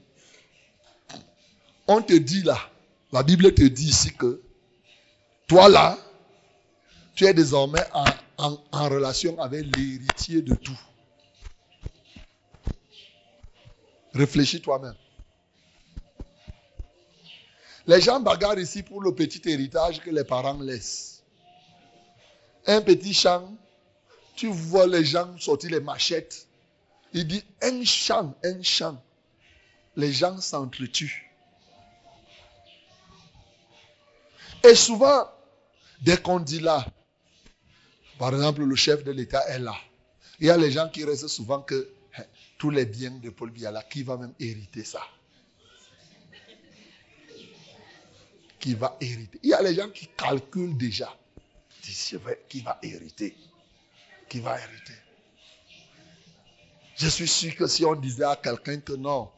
[1.87, 2.59] On te dit là,
[3.12, 4.40] la Bible te dit ici que
[5.46, 5.98] toi là,
[7.14, 8.06] tu es désormais en,
[8.72, 10.78] en relation avec l'héritier de tout.
[14.16, 14.94] Réfléchis toi-même.
[17.87, 21.22] Les gens bagarrent ici pour le petit héritage que les parents laissent.
[22.66, 23.55] Un petit champ,
[24.35, 26.48] tu vois les gens sortir les machettes.
[27.12, 29.00] Il dit un champ, un champ.
[29.96, 31.31] Les gens s'entretuent.
[34.64, 35.31] Et souvent,
[36.00, 36.87] dès qu'on dit là,
[38.18, 39.76] par exemple, le chef de l'État est là.
[40.40, 41.95] Il y a les gens qui restent souvent que
[42.59, 45.02] tous les biens de Paul Biala, qui va même hériter ça?
[48.59, 49.38] Qui va hériter?
[49.42, 51.16] Il y a les gens qui calculent déjà.
[52.48, 53.37] Qui va hériter?
[54.29, 54.94] Qui va hériter?
[56.96, 59.31] Je suis sûr que si on disait à quelqu'un que non,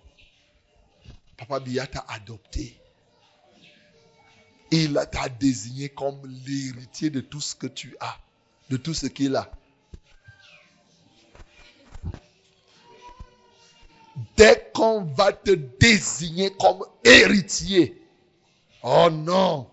[1.37, 2.81] Papa Biya t'a adopté,
[4.71, 8.19] il t'a désigné comme l'héritier de tout ce que tu as,
[8.71, 9.51] de tout ce qu'il a.
[14.39, 18.01] Dès qu'on va te désigner comme héritier,
[18.83, 19.69] oh non,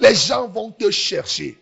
[0.00, 1.58] les gens vont te chercher.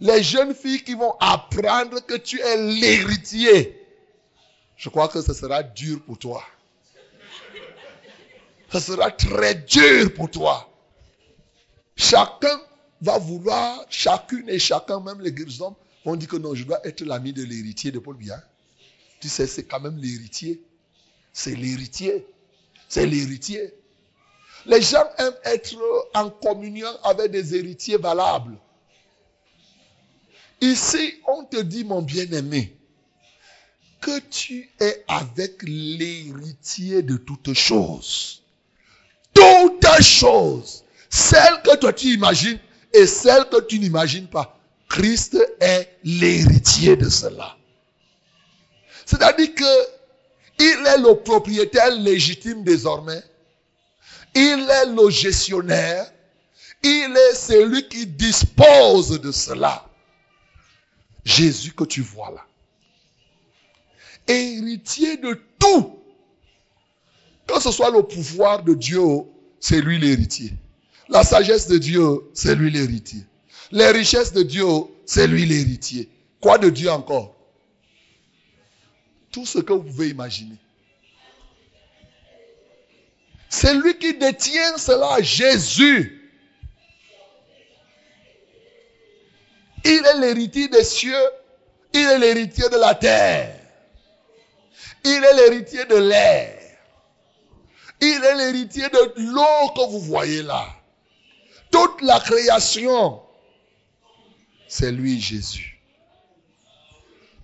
[0.00, 3.86] Les jeunes filles qui vont apprendre que tu es l'héritier,
[4.76, 6.42] je crois que ce sera dur pour toi
[8.72, 10.68] ce sera très dur pour toi.
[11.96, 12.60] Chacun
[13.00, 17.02] va vouloir, chacune et chacun, même les hommes, On dit que non, je dois être
[17.02, 18.42] l'ami de l'héritier de Paul Biya.
[19.20, 20.62] Tu sais, c'est quand même l'héritier.
[21.32, 22.26] C'est l'héritier.
[22.88, 23.74] C'est l'héritier.
[24.66, 25.76] Les gens aiment être
[26.14, 28.58] en communion avec des héritiers valables.
[30.60, 32.76] Ici, on te dit, mon bien-aimé,
[34.00, 38.42] que tu es avec l'héritier de toutes choses.
[39.34, 40.84] Toutes choses.
[41.10, 42.58] Celles que toi tu imagines
[42.92, 44.57] et celles que tu n'imagines pas.
[44.88, 47.56] Christ est l'héritier de cela.
[49.04, 49.98] C'est-à-dire que
[50.58, 53.22] il est le propriétaire légitime désormais.
[54.34, 56.12] Il est le gestionnaire.
[56.82, 59.84] Il est celui qui dispose de cela.
[61.24, 62.44] Jésus que tu vois là.
[64.26, 65.98] Héritier de tout.
[67.46, 69.02] Que ce soit le pouvoir de Dieu,
[69.60, 70.52] c'est lui l'héritier.
[71.08, 73.24] La sagesse de Dieu, c'est lui l'héritier.
[73.70, 74.64] Les richesses de Dieu,
[75.04, 76.08] c'est lui l'héritier.
[76.40, 77.34] Quoi de Dieu encore?
[79.30, 80.56] Tout ce que vous pouvez imaginer.
[83.48, 86.14] C'est lui qui détient cela, Jésus.
[89.84, 91.30] Il est l'héritier des cieux,
[91.92, 93.54] il est l'héritier de la terre.
[95.04, 96.58] Il est l'héritier de l'air.
[98.00, 100.66] Il est l'héritier de l'eau que vous voyez là.
[101.70, 103.22] Toute la création,
[104.68, 105.80] c'est lui Jésus.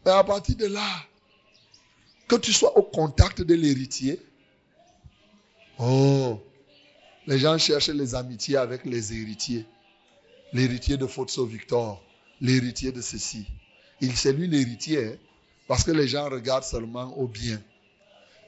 [0.04, 0.87] Mais à partir de là,
[2.28, 4.20] que tu sois au contact de l'héritier,
[5.78, 6.40] oh,
[7.26, 9.66] les gens cherchent les amitiés avec les héritiers.
[10.52, 12.02] L'héritier de Fotso Victor,
[12.40, 13.46] l'héritier de ceci.
[14.00, 15.16] Il c'est lui l'héritier, hein,
[15.66, 17.60] parce que les gens regardent seulement au bien.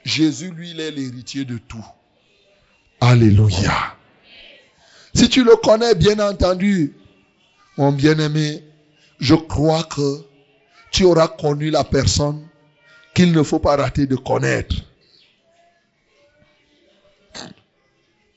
[0.04, 1.84] Jésus, lui, il est l'héritier de tout.
[3.00, 3.96] Alléluia.
[5.14, 6.94] Si tu le connais, bien entendu,
[7.76, 8.64] mon bien-aimé,
[9.20, 10.24] je crois que
[10.90, 12.46] tu auras connu la personne
[13.14, 14.76] qu'il ne faut pas rater de connaître.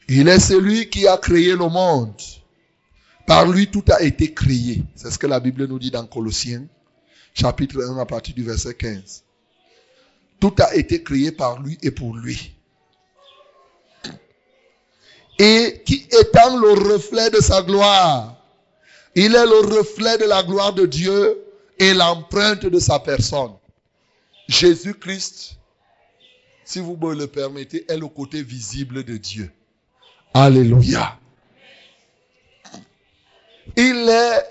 [0.07, 2.13] Il est celui qui a créé le monde.
[3.27, 4.81] Par lui, tout a été créé.
[4.95, 6.65] C'est ce que la Bible nous dit dans Colossiens,
[7.33, 9.23] chapitre 1, à partir du verset 15.
[10.39, 12.55] Tout a été créé par lui et pour lui.
[15.37, 18.38] Et qui étant le reflet de sa gloire,
[19.15, 21.43] il est le reflet de la gloire de Dieu
[21.77, 23.53] et l'empreinte de sa personne.
[24.47, 25.57] Jésus-Christ,
[26.65, 29.51] si vous me le permettez, est le côté visible de Dieu.
[30.33, 31.17] Alléluia.
[33.75, 34.43] Il est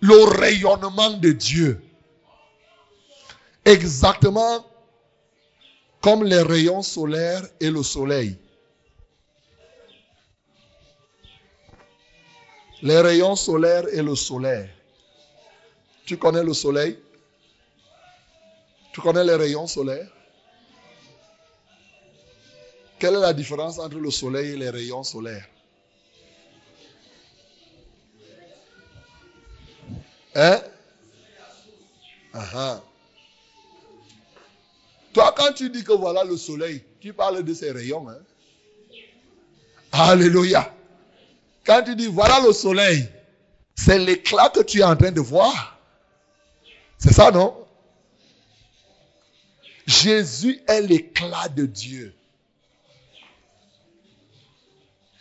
[0.00, 1.82] le rayonnement de Dieu.
[3.64, 4.66] Exactement
[6.00, 8.36] comme les rayons solaires et le soleil.
[12.84, 14.68] Les rayons solaires et le soleil.
[16.04, 16.98] Tu connais le soleil?
[18.92, 20.06] Tu connais les rayons solaires?
[22.98, 25.48] Quelle est la différence entre le soleil et les rayons solaires?
[30.34, 30.60] Hein?
[32.34, 32.80] Uh
[35.14, 38.06] Toi, quand tu dis que voilà le soleil, tu parles de ses rayons.
[38.10, 38.18] Hein?
[39.90, 40.70] Alléluia.
[41.64, 43.08] Quand tu dis voilà le soleil,
[43.74, 45.78] c'est l'éclat que tu es en train de voir.
[46.98, 47.54] C'est ça, non?
[49.86, 52.14] Jésus est l'éclat de Dieu.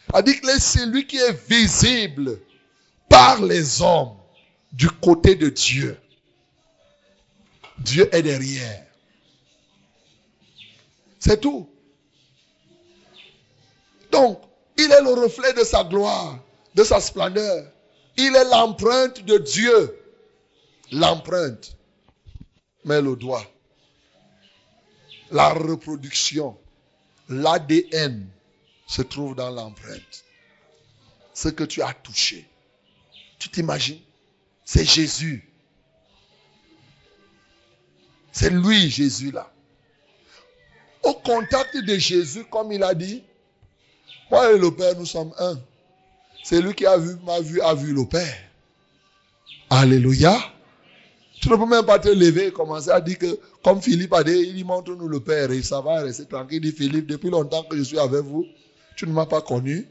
[0.06, 2.40] C'est-à-dire que c'est lui qui est visible
[3.10, 4.16] par les hommes
[4.72, 5.98] du côté de Dieu.
[7.80, 8.86] Dieu est derrière.
[11.20, 11.68] C'est tout.
[14.12, 14.42] Donc,
[14.78, 16.40] il est le reflet de sa gloire,
[16.76, 17.66] de sa splendeur.
[18.18, 20.00] Il est l'empreinte de Dieu.
[20.92, 21.76] L'empreinte.
[22.86, 23.46] Mais le doigt.
[25.32, 26.58] La reproduction.
[27.30, 28.28] L'ADN
[28.86, 30.24] se trouve dans l'empreinte.
[31.34, 32.48] Ce que tu as touché.
[33.40, 34.02] Tu t'imagines?
[34.66, 35.50] C'est Jésus.
[38.32, 39.52] C'est lui, Jésus, là.
[41.04, 43.24] Au contact de Jésus, comme il a dit,
[44.34, 45.60] moi et le Père, nous sommes un.
[46.44, 48.36] C'est lui qui a vu, m'a vu, a vu le Père.
[49.70, 50.36] Alléluia.
[51.40, 54.24] Tu ne peux même pas te lever et commencer à dire que, comme Philippe a
[54.24, 56.66] dit, il montre-nous le Père et ça va rester tranquille.
[56.66, 58.48] Il dit, Philippe, depuis longtemps que je suis avec vous,
[58.96, 59.88] tu ne m'as pas connu.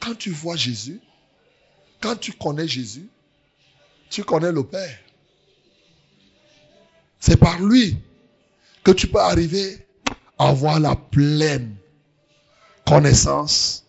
[0.00, 1.00] Quand tu vois Jésus,
[2.00, 3.08] quand tu connais Jésus,
[4.08, 4.98] tu connais le Père.
[7.20, 7.98] C'est par lui
[8.82, 9.84] que tu peux arriver
[10.38, 11.76] avoir la pleine
[12.86, 13.84] connaissance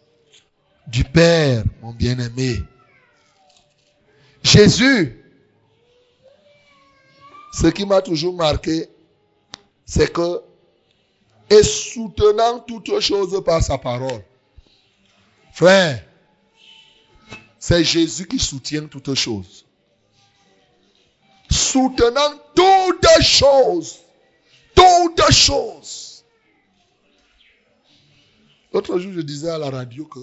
[0.88, 2.62] du Père, mon bien-aimé.
[4.43, 5.22] Jésus,
[7.54, 8.88] ce qui m'a toujours marqué,
[9.86, 10.41] c'est que,
[11.50, 14.24] et soutenant toutes choses par sa parole,
[15.54, 16.04] frère,
[17.58, 19.66] c'est Jésus qui soutient toutes choses.
[21.50, 24.00] Soutenant toutes choses.
[24.76, 26.14] Toutes choses.
[28.76, 30.20] L'autre jour, je disais à la radio que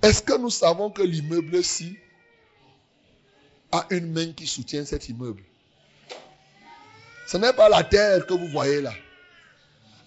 [0.00, 1.98] est-ce que nous savons que l'immeuble-ci
[3.72, 5.42] a une main qui soutient cet immeuble?
[7.26, 8.94] Ce n'est pas la terre que vous voyez là.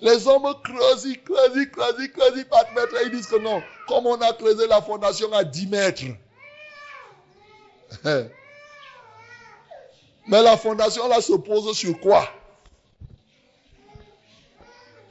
[0.01, 3.61] Les hommes creusent, ils creusent, ils creusent, ils creusent, ils mettre, ils disent que non,
[3.87, 6.01] comme on a creusé la fondation à 10 mètres.
[10.27, 12.27] Mais la fondation là se pose sur quoi?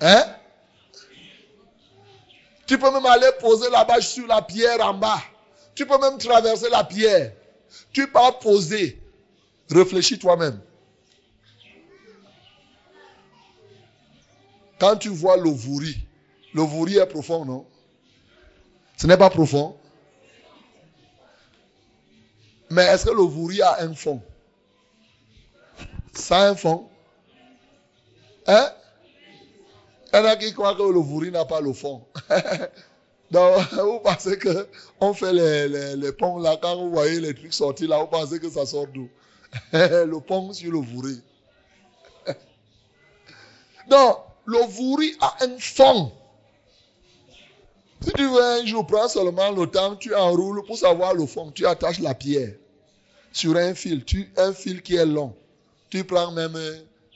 [0.00, 0.34] Hein?
[2.66, 5.20] Tu peux même aller poser la bâche sur la pierre en bas.
[5.74, 7.32] Tu peux même traverser la pierre.
[7.92, 9.00] Tu peux poser.
[9.70, 10.60] Réfléchis toi-même.
[14.78, 15.96] Quand tu vois le vouri,
[16.52, 17.66] le vouri est profond, non?
[18.96, 19.76] Ce n'est pas profond.
[22.70, 24.22] Mais est-ce que le vouri a un fond?
[26.12, 26.88] Ça a un fond
[28.46, 28.70] Hein?
[30.14, 32.04] Il y en a qui croient que le vouri n'a pas le fond.
[33.32, 34.68] Donc, vous pensez que
[35.00, 38.38] on fait les, les, ponts là, quand vous voyez les trucs sortir là, vous pensez
[38.38, 39.08] que ça sort d'où?
[39.72, 41.20] Le pont sur le vouri.
[43.90, 46.12] Donc, le vouri a un fond.
[48.00, 51.50] Si tu veux un jour, prends seulement le temps, tu enroules pour savoir le fond.
[51.50, 52.54] Tu attaches la pierre
[53.32, 55.34] sur un fil, tu, un fil qui est long.
[55.90, 56.56] Tu prends même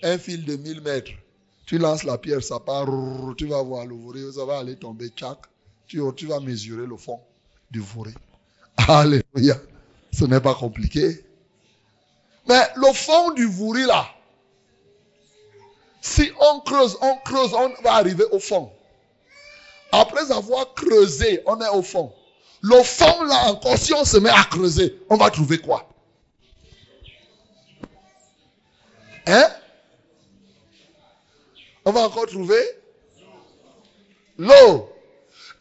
[0.03, 1.13] un fil de 1000 mètres.
[1.69, 2.87] Tu lances la pierre, ça part,
[3.37, 5.37] tu vas voir le vouri, ça va aller tomber, tchac.
[5.87, 7.21] Tu, tu vas mesurer le fond
[7.71, 8.15] du vouri.
[8.89, 9.55] Alléluia.
[10.11, 11.23] Ce n'est pas compliqué.
[12.49, 14.07] Mais le fond du vouri là,
[16.01, 18.73] si on creuse, on creuse, on va arriver au fond.
[19.93, 22.15] Après avoir creusé, on est au fond.
[22.63, 25.87] Le fond, là encore, si on se met à creuser, on va trouver quoi?
[29.27, 29.49] Hein?
[31.89, 32.61] On va encore trouver
[34.37, 34.93] l'eau.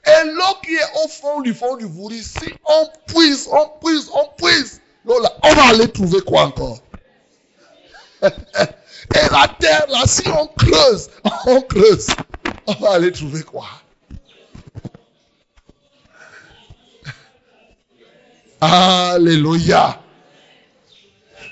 [0.05, 4.09] Et l'eau qui est au fond du fond du vouri, si on puise, on puise,
[4.13, 6.79] on puise, l'eau là, on va aller trouver quoi encore?
[8.21, 8.27] Et
[9.31, 11.09] la terre, là, si on creuse,
[11.45, 12.07] on creuse,
[12.65, 13.69] on va aller trouver quoi?
[18.59, 20.01] Alléluia.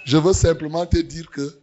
[0.04, 1.60] Je veux simplement te dire que,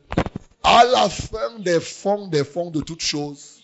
[0.62, 3.62] à la fin des fonds, des fonds de toutes choses,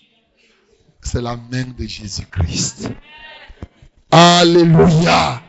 [1.03, 2.89] c'est la main de Jésus-Christ.
[4.11, 5.43] Alléluia.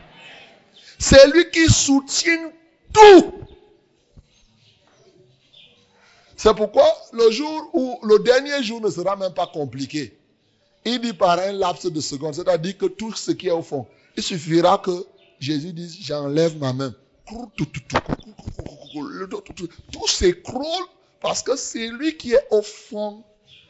[0.98, 2.50] C'est lui qui soutient
[2.92, 3.34] tout.
[6.36, 10.16] C'est pourquoi le jour où le dernier jour ne sera même pas compliqué.
[10.84, 13.86] Il dit par un laps de seconde, c'est-à-dire que tout ce qui est au fond,
[14.16, 15.04] il suffira que
[15.38, 16.94] Jésus dise, j'enlève ma main.
[17.26, 17.66] Tout
[20.06, 20.86] s'écroule
[21.20, 23.22] parce que c'est lui qui est au fond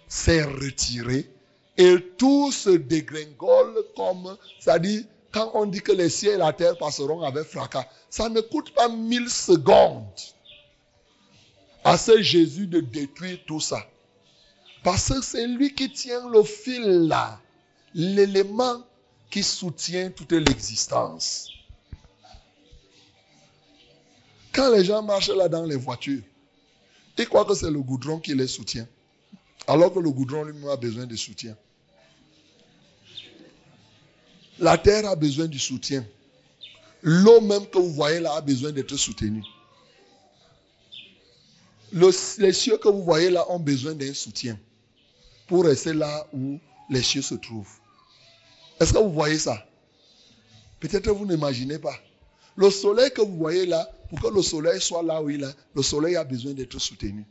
[0.08, 1.30] s'est retiré
[1.76, 6.76] et tout se dégringole comme, c'est-à-dire, quand on dit que les cieux et la terre
[6.76, 10.04] passeront avec fracas, ça ne coûte pas mille secondes
[11.84, 13.86] à ce Jésus de détruire tout ça.
[14.82, 17.40] Parce que c'est lui qui tient le fil là,
[17.94, 18.82] l'élément
[19.30, 21.48] qui soutient toute l'existence.
[24.52, 26.22] Quand les gens marchent là dans les voitures,
[27.20, 28.86] ils croient que c'est le goudron qui les soutient.
[29.66, 31.56] Alors que le goudron lui-même a besoin de soutien.
[34.58, 36.04] La terre a besoin du soutien.
[37.02, 39.42] L'eau même que vous voyez là a besoin d'être soutenue
[41.92, 44.58] les cieux que vous voyez là ont besoin d'un soutien
[45.46, 46.58] pour rester là où
[46.88, 47.78] les cieux se trouvent.
[48.78, 49.66] Est-ce que vous voyez ça?
[50.78, 51.94] Peut-être vous n'imaginez pas.
[52.56, 55.56] Le soleil que vous voyez là, pour que le soleil soit là où il est,
[55.74, 57.24] le soleil a besoin d'être soutenu.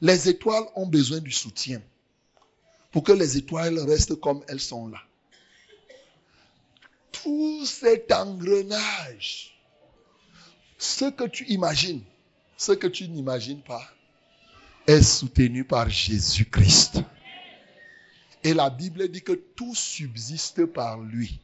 [0.00, 1.80] Les étoiles ont besoin du soutien
[2.90, 4.98] pour que les étoiles restent comme elles sont là.
[7.12, 9.54] Tout cet engrenage,
[10.78, 12.02] ce que tu imagines,
[12.56, 13.86] ce que tu n'imagines pas
[14.86, 17.00] est soutenu par Jésus-Christ.
[18.42, 21.40] Et la Bible dit que tout subsiste par lui.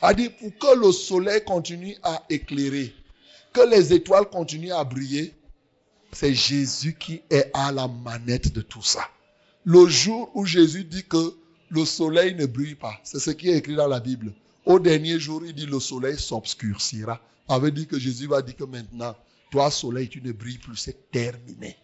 [0.00, 2.94] A dit pour que le soleil continue à éclairer,
[3.52, 5.34] que les étoiles continuent à briller,
[6.12, 9.08] c'est Jésus qui est à la manette de tout ça.
[9.64, 11.34] Le jour où Jésus dit que
[11.70, 14.32] le soleil ne brille pas, c'est ce qui est écrit dans la Bible.
[14.66, 17.20] Au dernier jour, il dit le soleil s'obscurcira.
[17.48, 19.16] Ça veut dire que Jésus va dire que maintenant,
[19.50, 21.76] toi, soleil, tu ne brilles plus, c'est terminé.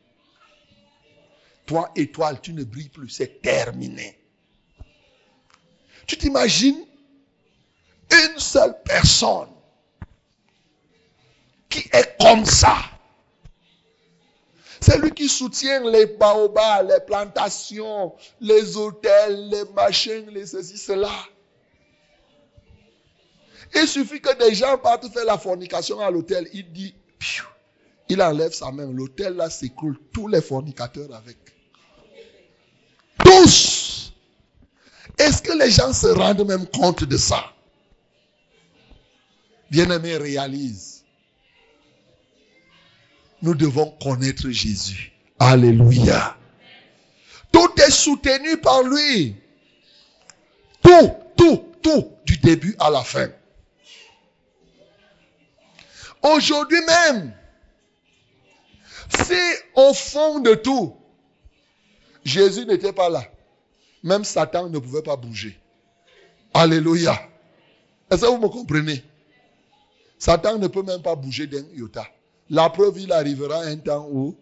[1.66, 4.18] Toi, étoile, tu ne brilles plus, c'est terminé.
[6.06, 6.84] Tu t'imagines
[8.12, 9.48] une seule personne
[11.68, 12.76] qui est comme ça.
[14.80, 21.10] C'est lui qui soutient les baobabs, les plantations, les hôtels, les machines, les ceci, cela.
[23.74, 26.48] Il suffit que des gens partent faire la fornication à l'hôtel.
[26.52, 26.94] Il dit,
[28.08, 28.90] il enlève sa main.
[28.92, 29.98] L'hôtel là s'écroule.
[30.12, 31.36] Tous les fornicateurs avec.
[33.24, 34.12] Tous.
[35.18, 37.52] Est-ce que les gens se rendent même compte de ça?
[39.70, 40.95] Bien-aimé, réalise.
[43.42, 45.12] Nous devons connaître Jésus.
[45.38, 46.36] Alléluia.
[47.52, 49.36] Tout est soutenu par lui.
[50.82, 53.28] Tout, tout, tout, du début à la fin.
[56.22, 57.34] Aujourd'hui même,
[59.08, 59.38] si
[59.74, 60.96] au fond de tout,
[62.24, 63.22] Jésus n'était pas là,
[64.02, 65.58] même Satan ne pouvait pas bouger.
[66.52, 67.16] Alléluia.
[68.10, 69.04] Est-ce que vous me comprenez?
[70.18, 72.06] Satan ne peut même pas bouger d'un iota.
[72.50, 74.36] La preuve, il arrivera un temps où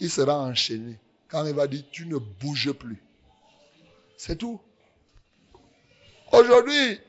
[0.00, 0.98] il sera enchaîné.
[1.28, 3.02] Quand il va dire, tu ne bouges plus.
[4.16, 4.60] C'est tout.
[6.32, 7.00] Aujourd'hui,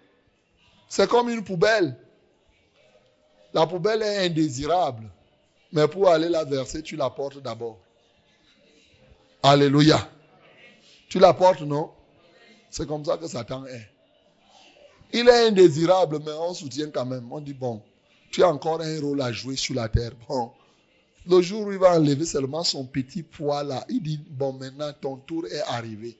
[0.87, 1.95] c'est comme une poubelle.
[3.53, 5.09] La poubelle est indésirable.
[5.71, 7.79] Mais pour aller la verser, tu la portes d'abord.
[9.43, 10.09] Alléluia.
[11.09, 11.91] Tu la portes, non?
[12.69, 13.89] C'est comme ça que Satan est.
[15.13, 17.31] Il est indésirable, mais on soutient quand même.
[17.31, 17.81] On dit, bon,
[18.31, 20.11] tu as encore un rôle à jouer sur la terre.
[20.27, 20.51] Bon,
[21.27, 24.91] le jour où il va enlever seulement son petit poids là, il dit, bon, maintenant
[24.99, 26.17] ton tour est arrivé.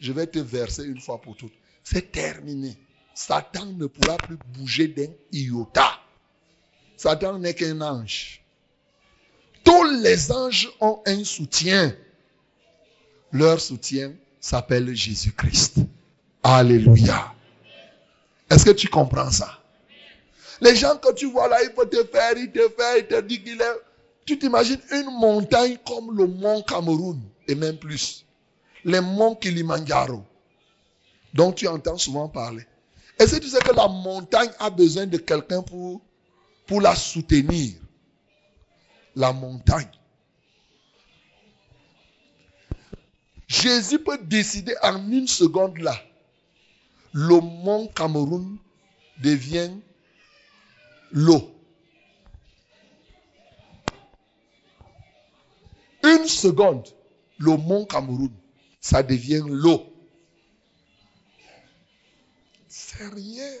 [0.00, 1.52] Je vais te verser une fois pour toutes.
[1.82, 2.76] C'est terminé.
[3.14, 5.98] Satan ne pourra plus bouger d'un iota.
[6.96, 8.42] Satan n'est qu'un ange.
[9.64, 11.94] Tous les anges ont un soutien.
[13.32, 15.78] Leur soutien s'appelle Jésus-Christ.
[16.42, 17.34] Alléluia.
[18.50, 19.57] Est-ce que tu comprends ça?
[20.60, 23.20] Les gens que tu vois là, ils peuvent te faire, ils te font, ils te
[23.20, 23.80] disent qu'il est...
[24.26, 28.26] Tu t'imagines une montagne comme le mont Cameroun, et même plus.
[28.84, 30.22] Les monts Kilimanjaro,
[31.32, 32.66] dont tu entends souvent parler.
[33.18, 36.00] Est-ce que tu sais que la montagne a besoin de quelqu'un pour
[36.66, 37.74] pour la soutenir?
[39.16, 39.88] La montagne.
[43.48, 45.96] Jésus peut décider en une seconde là.
[47.12, 48.58] Le mont Cameroun
[49.22, 49.70] devient
[51.12, 51.50] l'eau.
[56.04, 56.86] Une seconde,
[57.38, 58.32] le mont Cameroun,
[58.80, 59.92] ça devient l'eau.
[62.68, 63.52] C'est rien.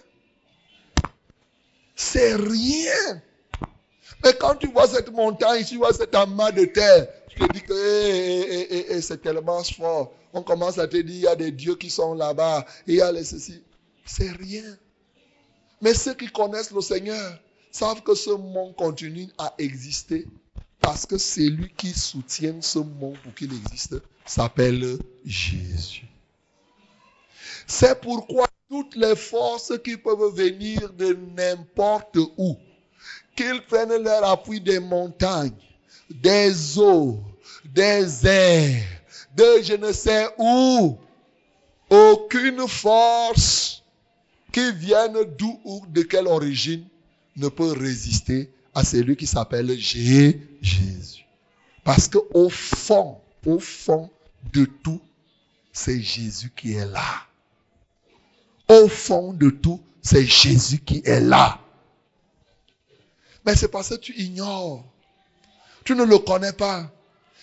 [1.96, 3.22] C'est rien.
[4.24, 7.62] Mais quand tu vois cette montagne, tu vois cet amas de terre, tu te dis
[7.62, 10.12] que eh, eh, eh, c'est tellement fort.
[10.32, 13.00] On commence à te dire, il y a des dieux qui sont là-bas, il y
[13.00, 13.62] a les ceci.
[14.04, 14.76] C'est rien.
[15.80, 17.38] Mais ceux qui connaissent le Seigneur
[17.70, 20.26] savent que ce monde continue à exister
[20.80, 26.06] parce que c'est lui qui soutient ce monde pour qu'il existe s'appelle Jésus.
[27.66, 32.56] C'est pourquoi toutes les forces qui peuvent venir de n'importe où,
[33.34, 35.52] qu'ils prennent leur appui des montagnes,
[36.10, 37.18] des eaux,
[37.64, 38.82] des airs,
[39.34, 40.98] de je ne sais où,
[41.90, 43.77] aucune force
[44.58, 46.84] qui vienne d'où ou de quelle origine
[47.36, 51.24] ne peut résister à celui qui s'appelle Jésus.
[51.84, 54.10] Parce que au fond, au fond
[54.52, 55.00] de tout,
[55.72, 57.26] c'est Jésus qui est là.
[58.68, 61.60] Au fond de tout, c'est Jésus qui est là.
[63.46, 64.84] Mais c'est parce que tu ignores.
[65.84, 66.90] Tu ne le connais pas.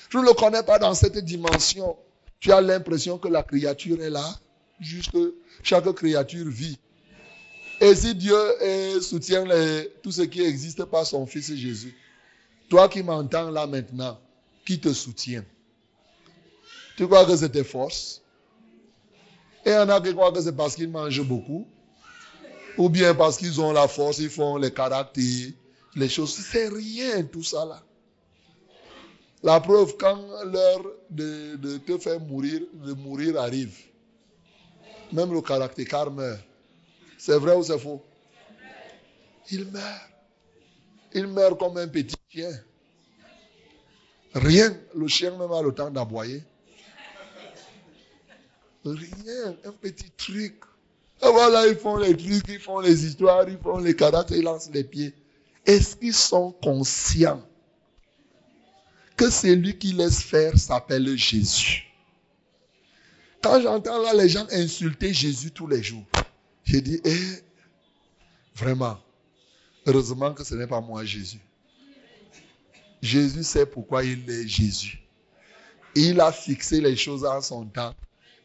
[0.10, 1.96] Tu ne le connais pas dans cette dimension.
[2.40, 4.26] Tu as l'impression que la créature est là.
[4.82, 5.18] Juste
[5.64, 6.78] chaque créature vit.
[7.82, 9.46] Et si Dieu soutient
[10.02, 11.96] tout ce qui existe par son Fils Jésus,
[12.70, 14.20] toi qui m'entends là maintenant,
[14.66, 15.44] qui te soutient
[16.98, 18.22] Tu crois que c'est tes forces?
[19.66, 21.68] Et il y en a qui croient que c'est parce qu'ils mangent beaucoup.
[22.78, 25.52] Ou bien parce qu'ils ont la force, ils font les caractères,
[25.96, 26.36] les choses.
[26.36, 27.82] C'est rien tout ça là.
[29.44, 33.78] La preuve, quand l'heure de, te faire mourir, de mourir arrive,
[35.12, 36.42] même le caractère meurt.
[37.26, 38.04] C'est vrai ou c'est faux?
[39.50, 40.10] Il meurt.
[41.12, 42.52] Il meurt comme un petit chien.
[44.36, 44.78] Rien.
[44.94, 46.44] Le chien même a le temps d'aboyer.
[48.84, 50.54] Rien, un petit truc.
[51.24, 54.44] Et voilà, ils font les trucs, ils font les histoires, ils font les caractères, ils
[54.44, 55.12] lancent les pieds.
[55.66, 57.42] Est-ce qu'ils sont conscients
[59.18, 61.92] que celui qui laisse faire s'appelle Jésus?
[63.42, 66.06] Quand j'entends là les gens insulter Jésus tous les jours,
[66.66, 67.44] j'ai dit, eh,
[68.56, 68.98] vraiment,
[69.86, 71.40] heureusement que ce n'est pas moi Jésus.
[73.02, 75.00] Jésus sait pourquoi il est Jésus.
[75.96, 77.94] Il a fixé les choses en son temps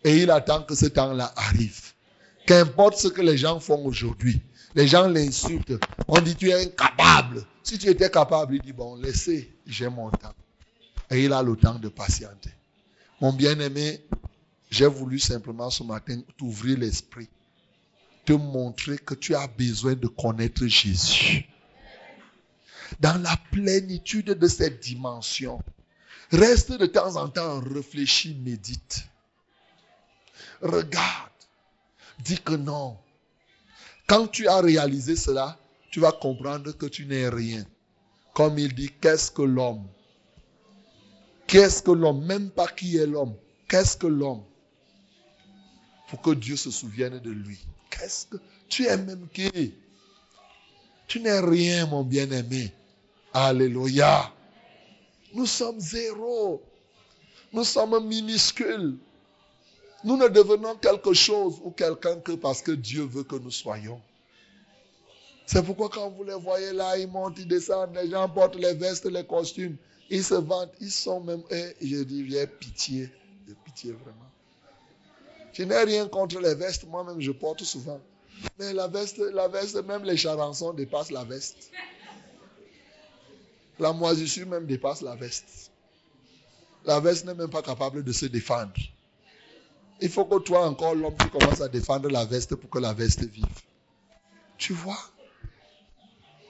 [0.05, 1.93] et il attend que ce temps-là arrive.
[2.47, 4.41] Qu'importe ce que les gens font aujourd'hui,
[4.75, 5.79] les gens l'insultent.
[6.07, 7.45] On dit tu es incapable.
[7.63, 10.35] Si tu étais capable, il dit bon, laissez, j'ai mon temps.
[11.11, 12.51] Et il a le temps de patienter.
[13.21, 14.05] Mon bien-aimé,
[14.71, 17.29] j'ai voulu simplement ce matin t'ouvrir l'esprit,
[18.25, 21.47] te montrer que tu as besoin de connaître Jésus.
[23.01, 25.63] Dans la plénitude de cette dimension,
[26.31, 29.09] reste de temps en temps, réfléchis, médite.
[30.61, 31.31] Regarde,
[32.19, 32.99] dis que non.
[34.07, 35.59] Quand tu as réalisé cela,
[35.91, 37.65] tu vas comprendre que tu n'es rien.
[38.35, 39.87] Comme il dit, qu'est-ce que l'homme?
[41.47, 42.25] Qu'est-ce que l'homme?
[42.27, 43.35] Même pas qui est l'homme.
[43.69, 44.45] Qu'est-ce que l'homme?
[46.09, 47.59] Pour que Dieu se souvienne de lui.
[48.69, 49.75] Tu es même qui
[51.07, 52.73] Tu n'es rien, mon bien-aimé.
[53.33, 54.33] Alléluia.
[55.35, 56.63] Nous sommes zéro.
[57.53, 58.97] Nous sommes minuscules.
[60.03, 64.01] Nous ne devenons quelque chose ou quelqu'un que parce que Dieu veut que nous soyons.
[65.47, 68.73] C'est pourquoi quand vous les voyez là, ils montent, ils descendent, les gens portent les
[68.75, 69.77] vestes, les costumes,
[70.09, 73.11] ils se vantent, ils sont même, et je dis, j'ai pitié,
[73.49, 74.30] de pitié vraiment.
[75.53, 78.01] Je n'ai rien contre les vestes, moi-même je porte souvent.
[78.59, 81.71] Mais la veste, la veste, même les charançons dépassent la veste.
[83.79, 85.71] La moisissure même dépasse la veste.
[86.85, 88.73] La veste n'est même pas capable de se défendre.
[90.01, 92.95] Il faut que toi encore, l'homme, tu commences à défendre la veste pour que la
[92.95, 93.45] veste vive.
[94.57, 94.99] Tu vois?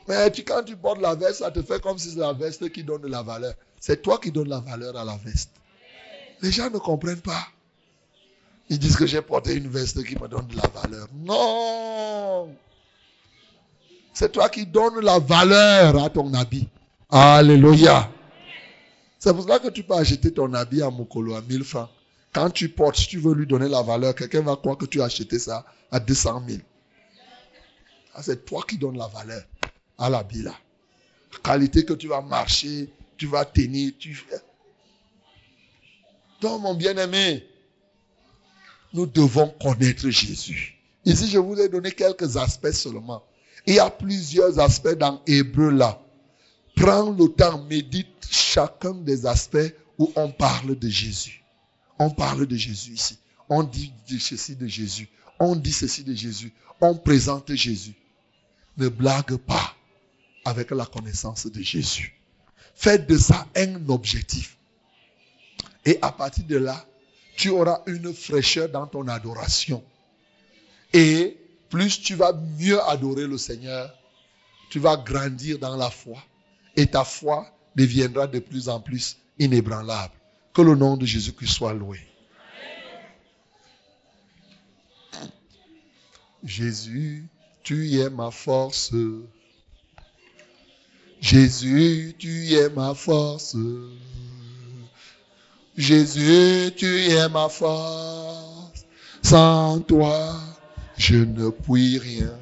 [0.08, 2.84] Mais quand tu portes la veste, ça te fait comme si c'est la veste qui
[2.84, 3.54] donne la valeur.
[3.80, 5.50] C'est toi qui donnes la valeur à la veste.
[6.42, 7.46] Les gens ne comprennent pas.
[8.70, 11.08] Ils disent que j'ai porté une veste qui me donne de la valeur.
[11.12, 12.54] Non
[14.14, 16.68] C'est toi qui donnes la valeur à ton habit.
[17.10, 18.08] Alléluia.
[19.18, 21.90] C'est pour cela que tu peux acheter ton habit à Mokolo à 1000 francs.
[22.32, 25.02] Quand tu portes, si tu veux lui donner la valeur, quelqu'un va croire que tu
[25.02, 26.60] as acheté ça à 200 000.
[28.14, 29.42] Ah, c'est toi qui donnes la valeur
[29.98, 30.54] à l'habit là.
[31.32, 34.24] La qualité que tu vas marcher, tu vas tenir, tu.
[36.40, 37.49] Donc, mon bien-aimé,
[38.92, 40.76] nous devons connaître Jésus.
[41.04, 43.22] Ici, je vous ai donné quelques aspects seulement.
[43.66, 46.00] Il y a plusieurs aspects dans Hébreu là.
[46.76, 51.42] Prends le temps, médite chacun des aspects où on parle de Jésus.
[51.98, 53.18] On parle de Jésus ici.
[53.48, 55.08] On dit ceci de Jésus.
[55.38, 56.52] On dit ceci de Jésus.
[56.80, 57.94] On présente Jésus.
[58.78, 59.74] Ne blague pas
[60.44, 62.14] avec la connaissance de Jésus.
[62.74, 64.56] Faites de ça un objectif.
[65.84, 66.86] Et à partir de là,
[67.40, 69.82] tu auras une fraîcheur dans ton adoration.
[70.92, 71.38] Et
[71.70, 73.90] plus tu vas mieux adorer le Seigneur,
[74.68, 76.18] tu vas grandir dans la foi.
[76.76, 80.12] Et ta foi deviendra de plus en plus inébranlable.
[80.52, 82.00] Que le nom de Jésus-Christ soit loué.
[86.44, 87.26] Jésus,
[87.62, 88.92] tu es ma force.
[91.22, 93.56] Jésus, tu es ma force.
[95.80, 98.84] Jésus, tu es ma force.
[99.22, 100.34] Sans toi,
[100.96, 102.32] je ne puis rien.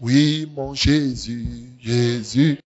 [0.00, 2.58] Oui, mon Jésus, Jésus.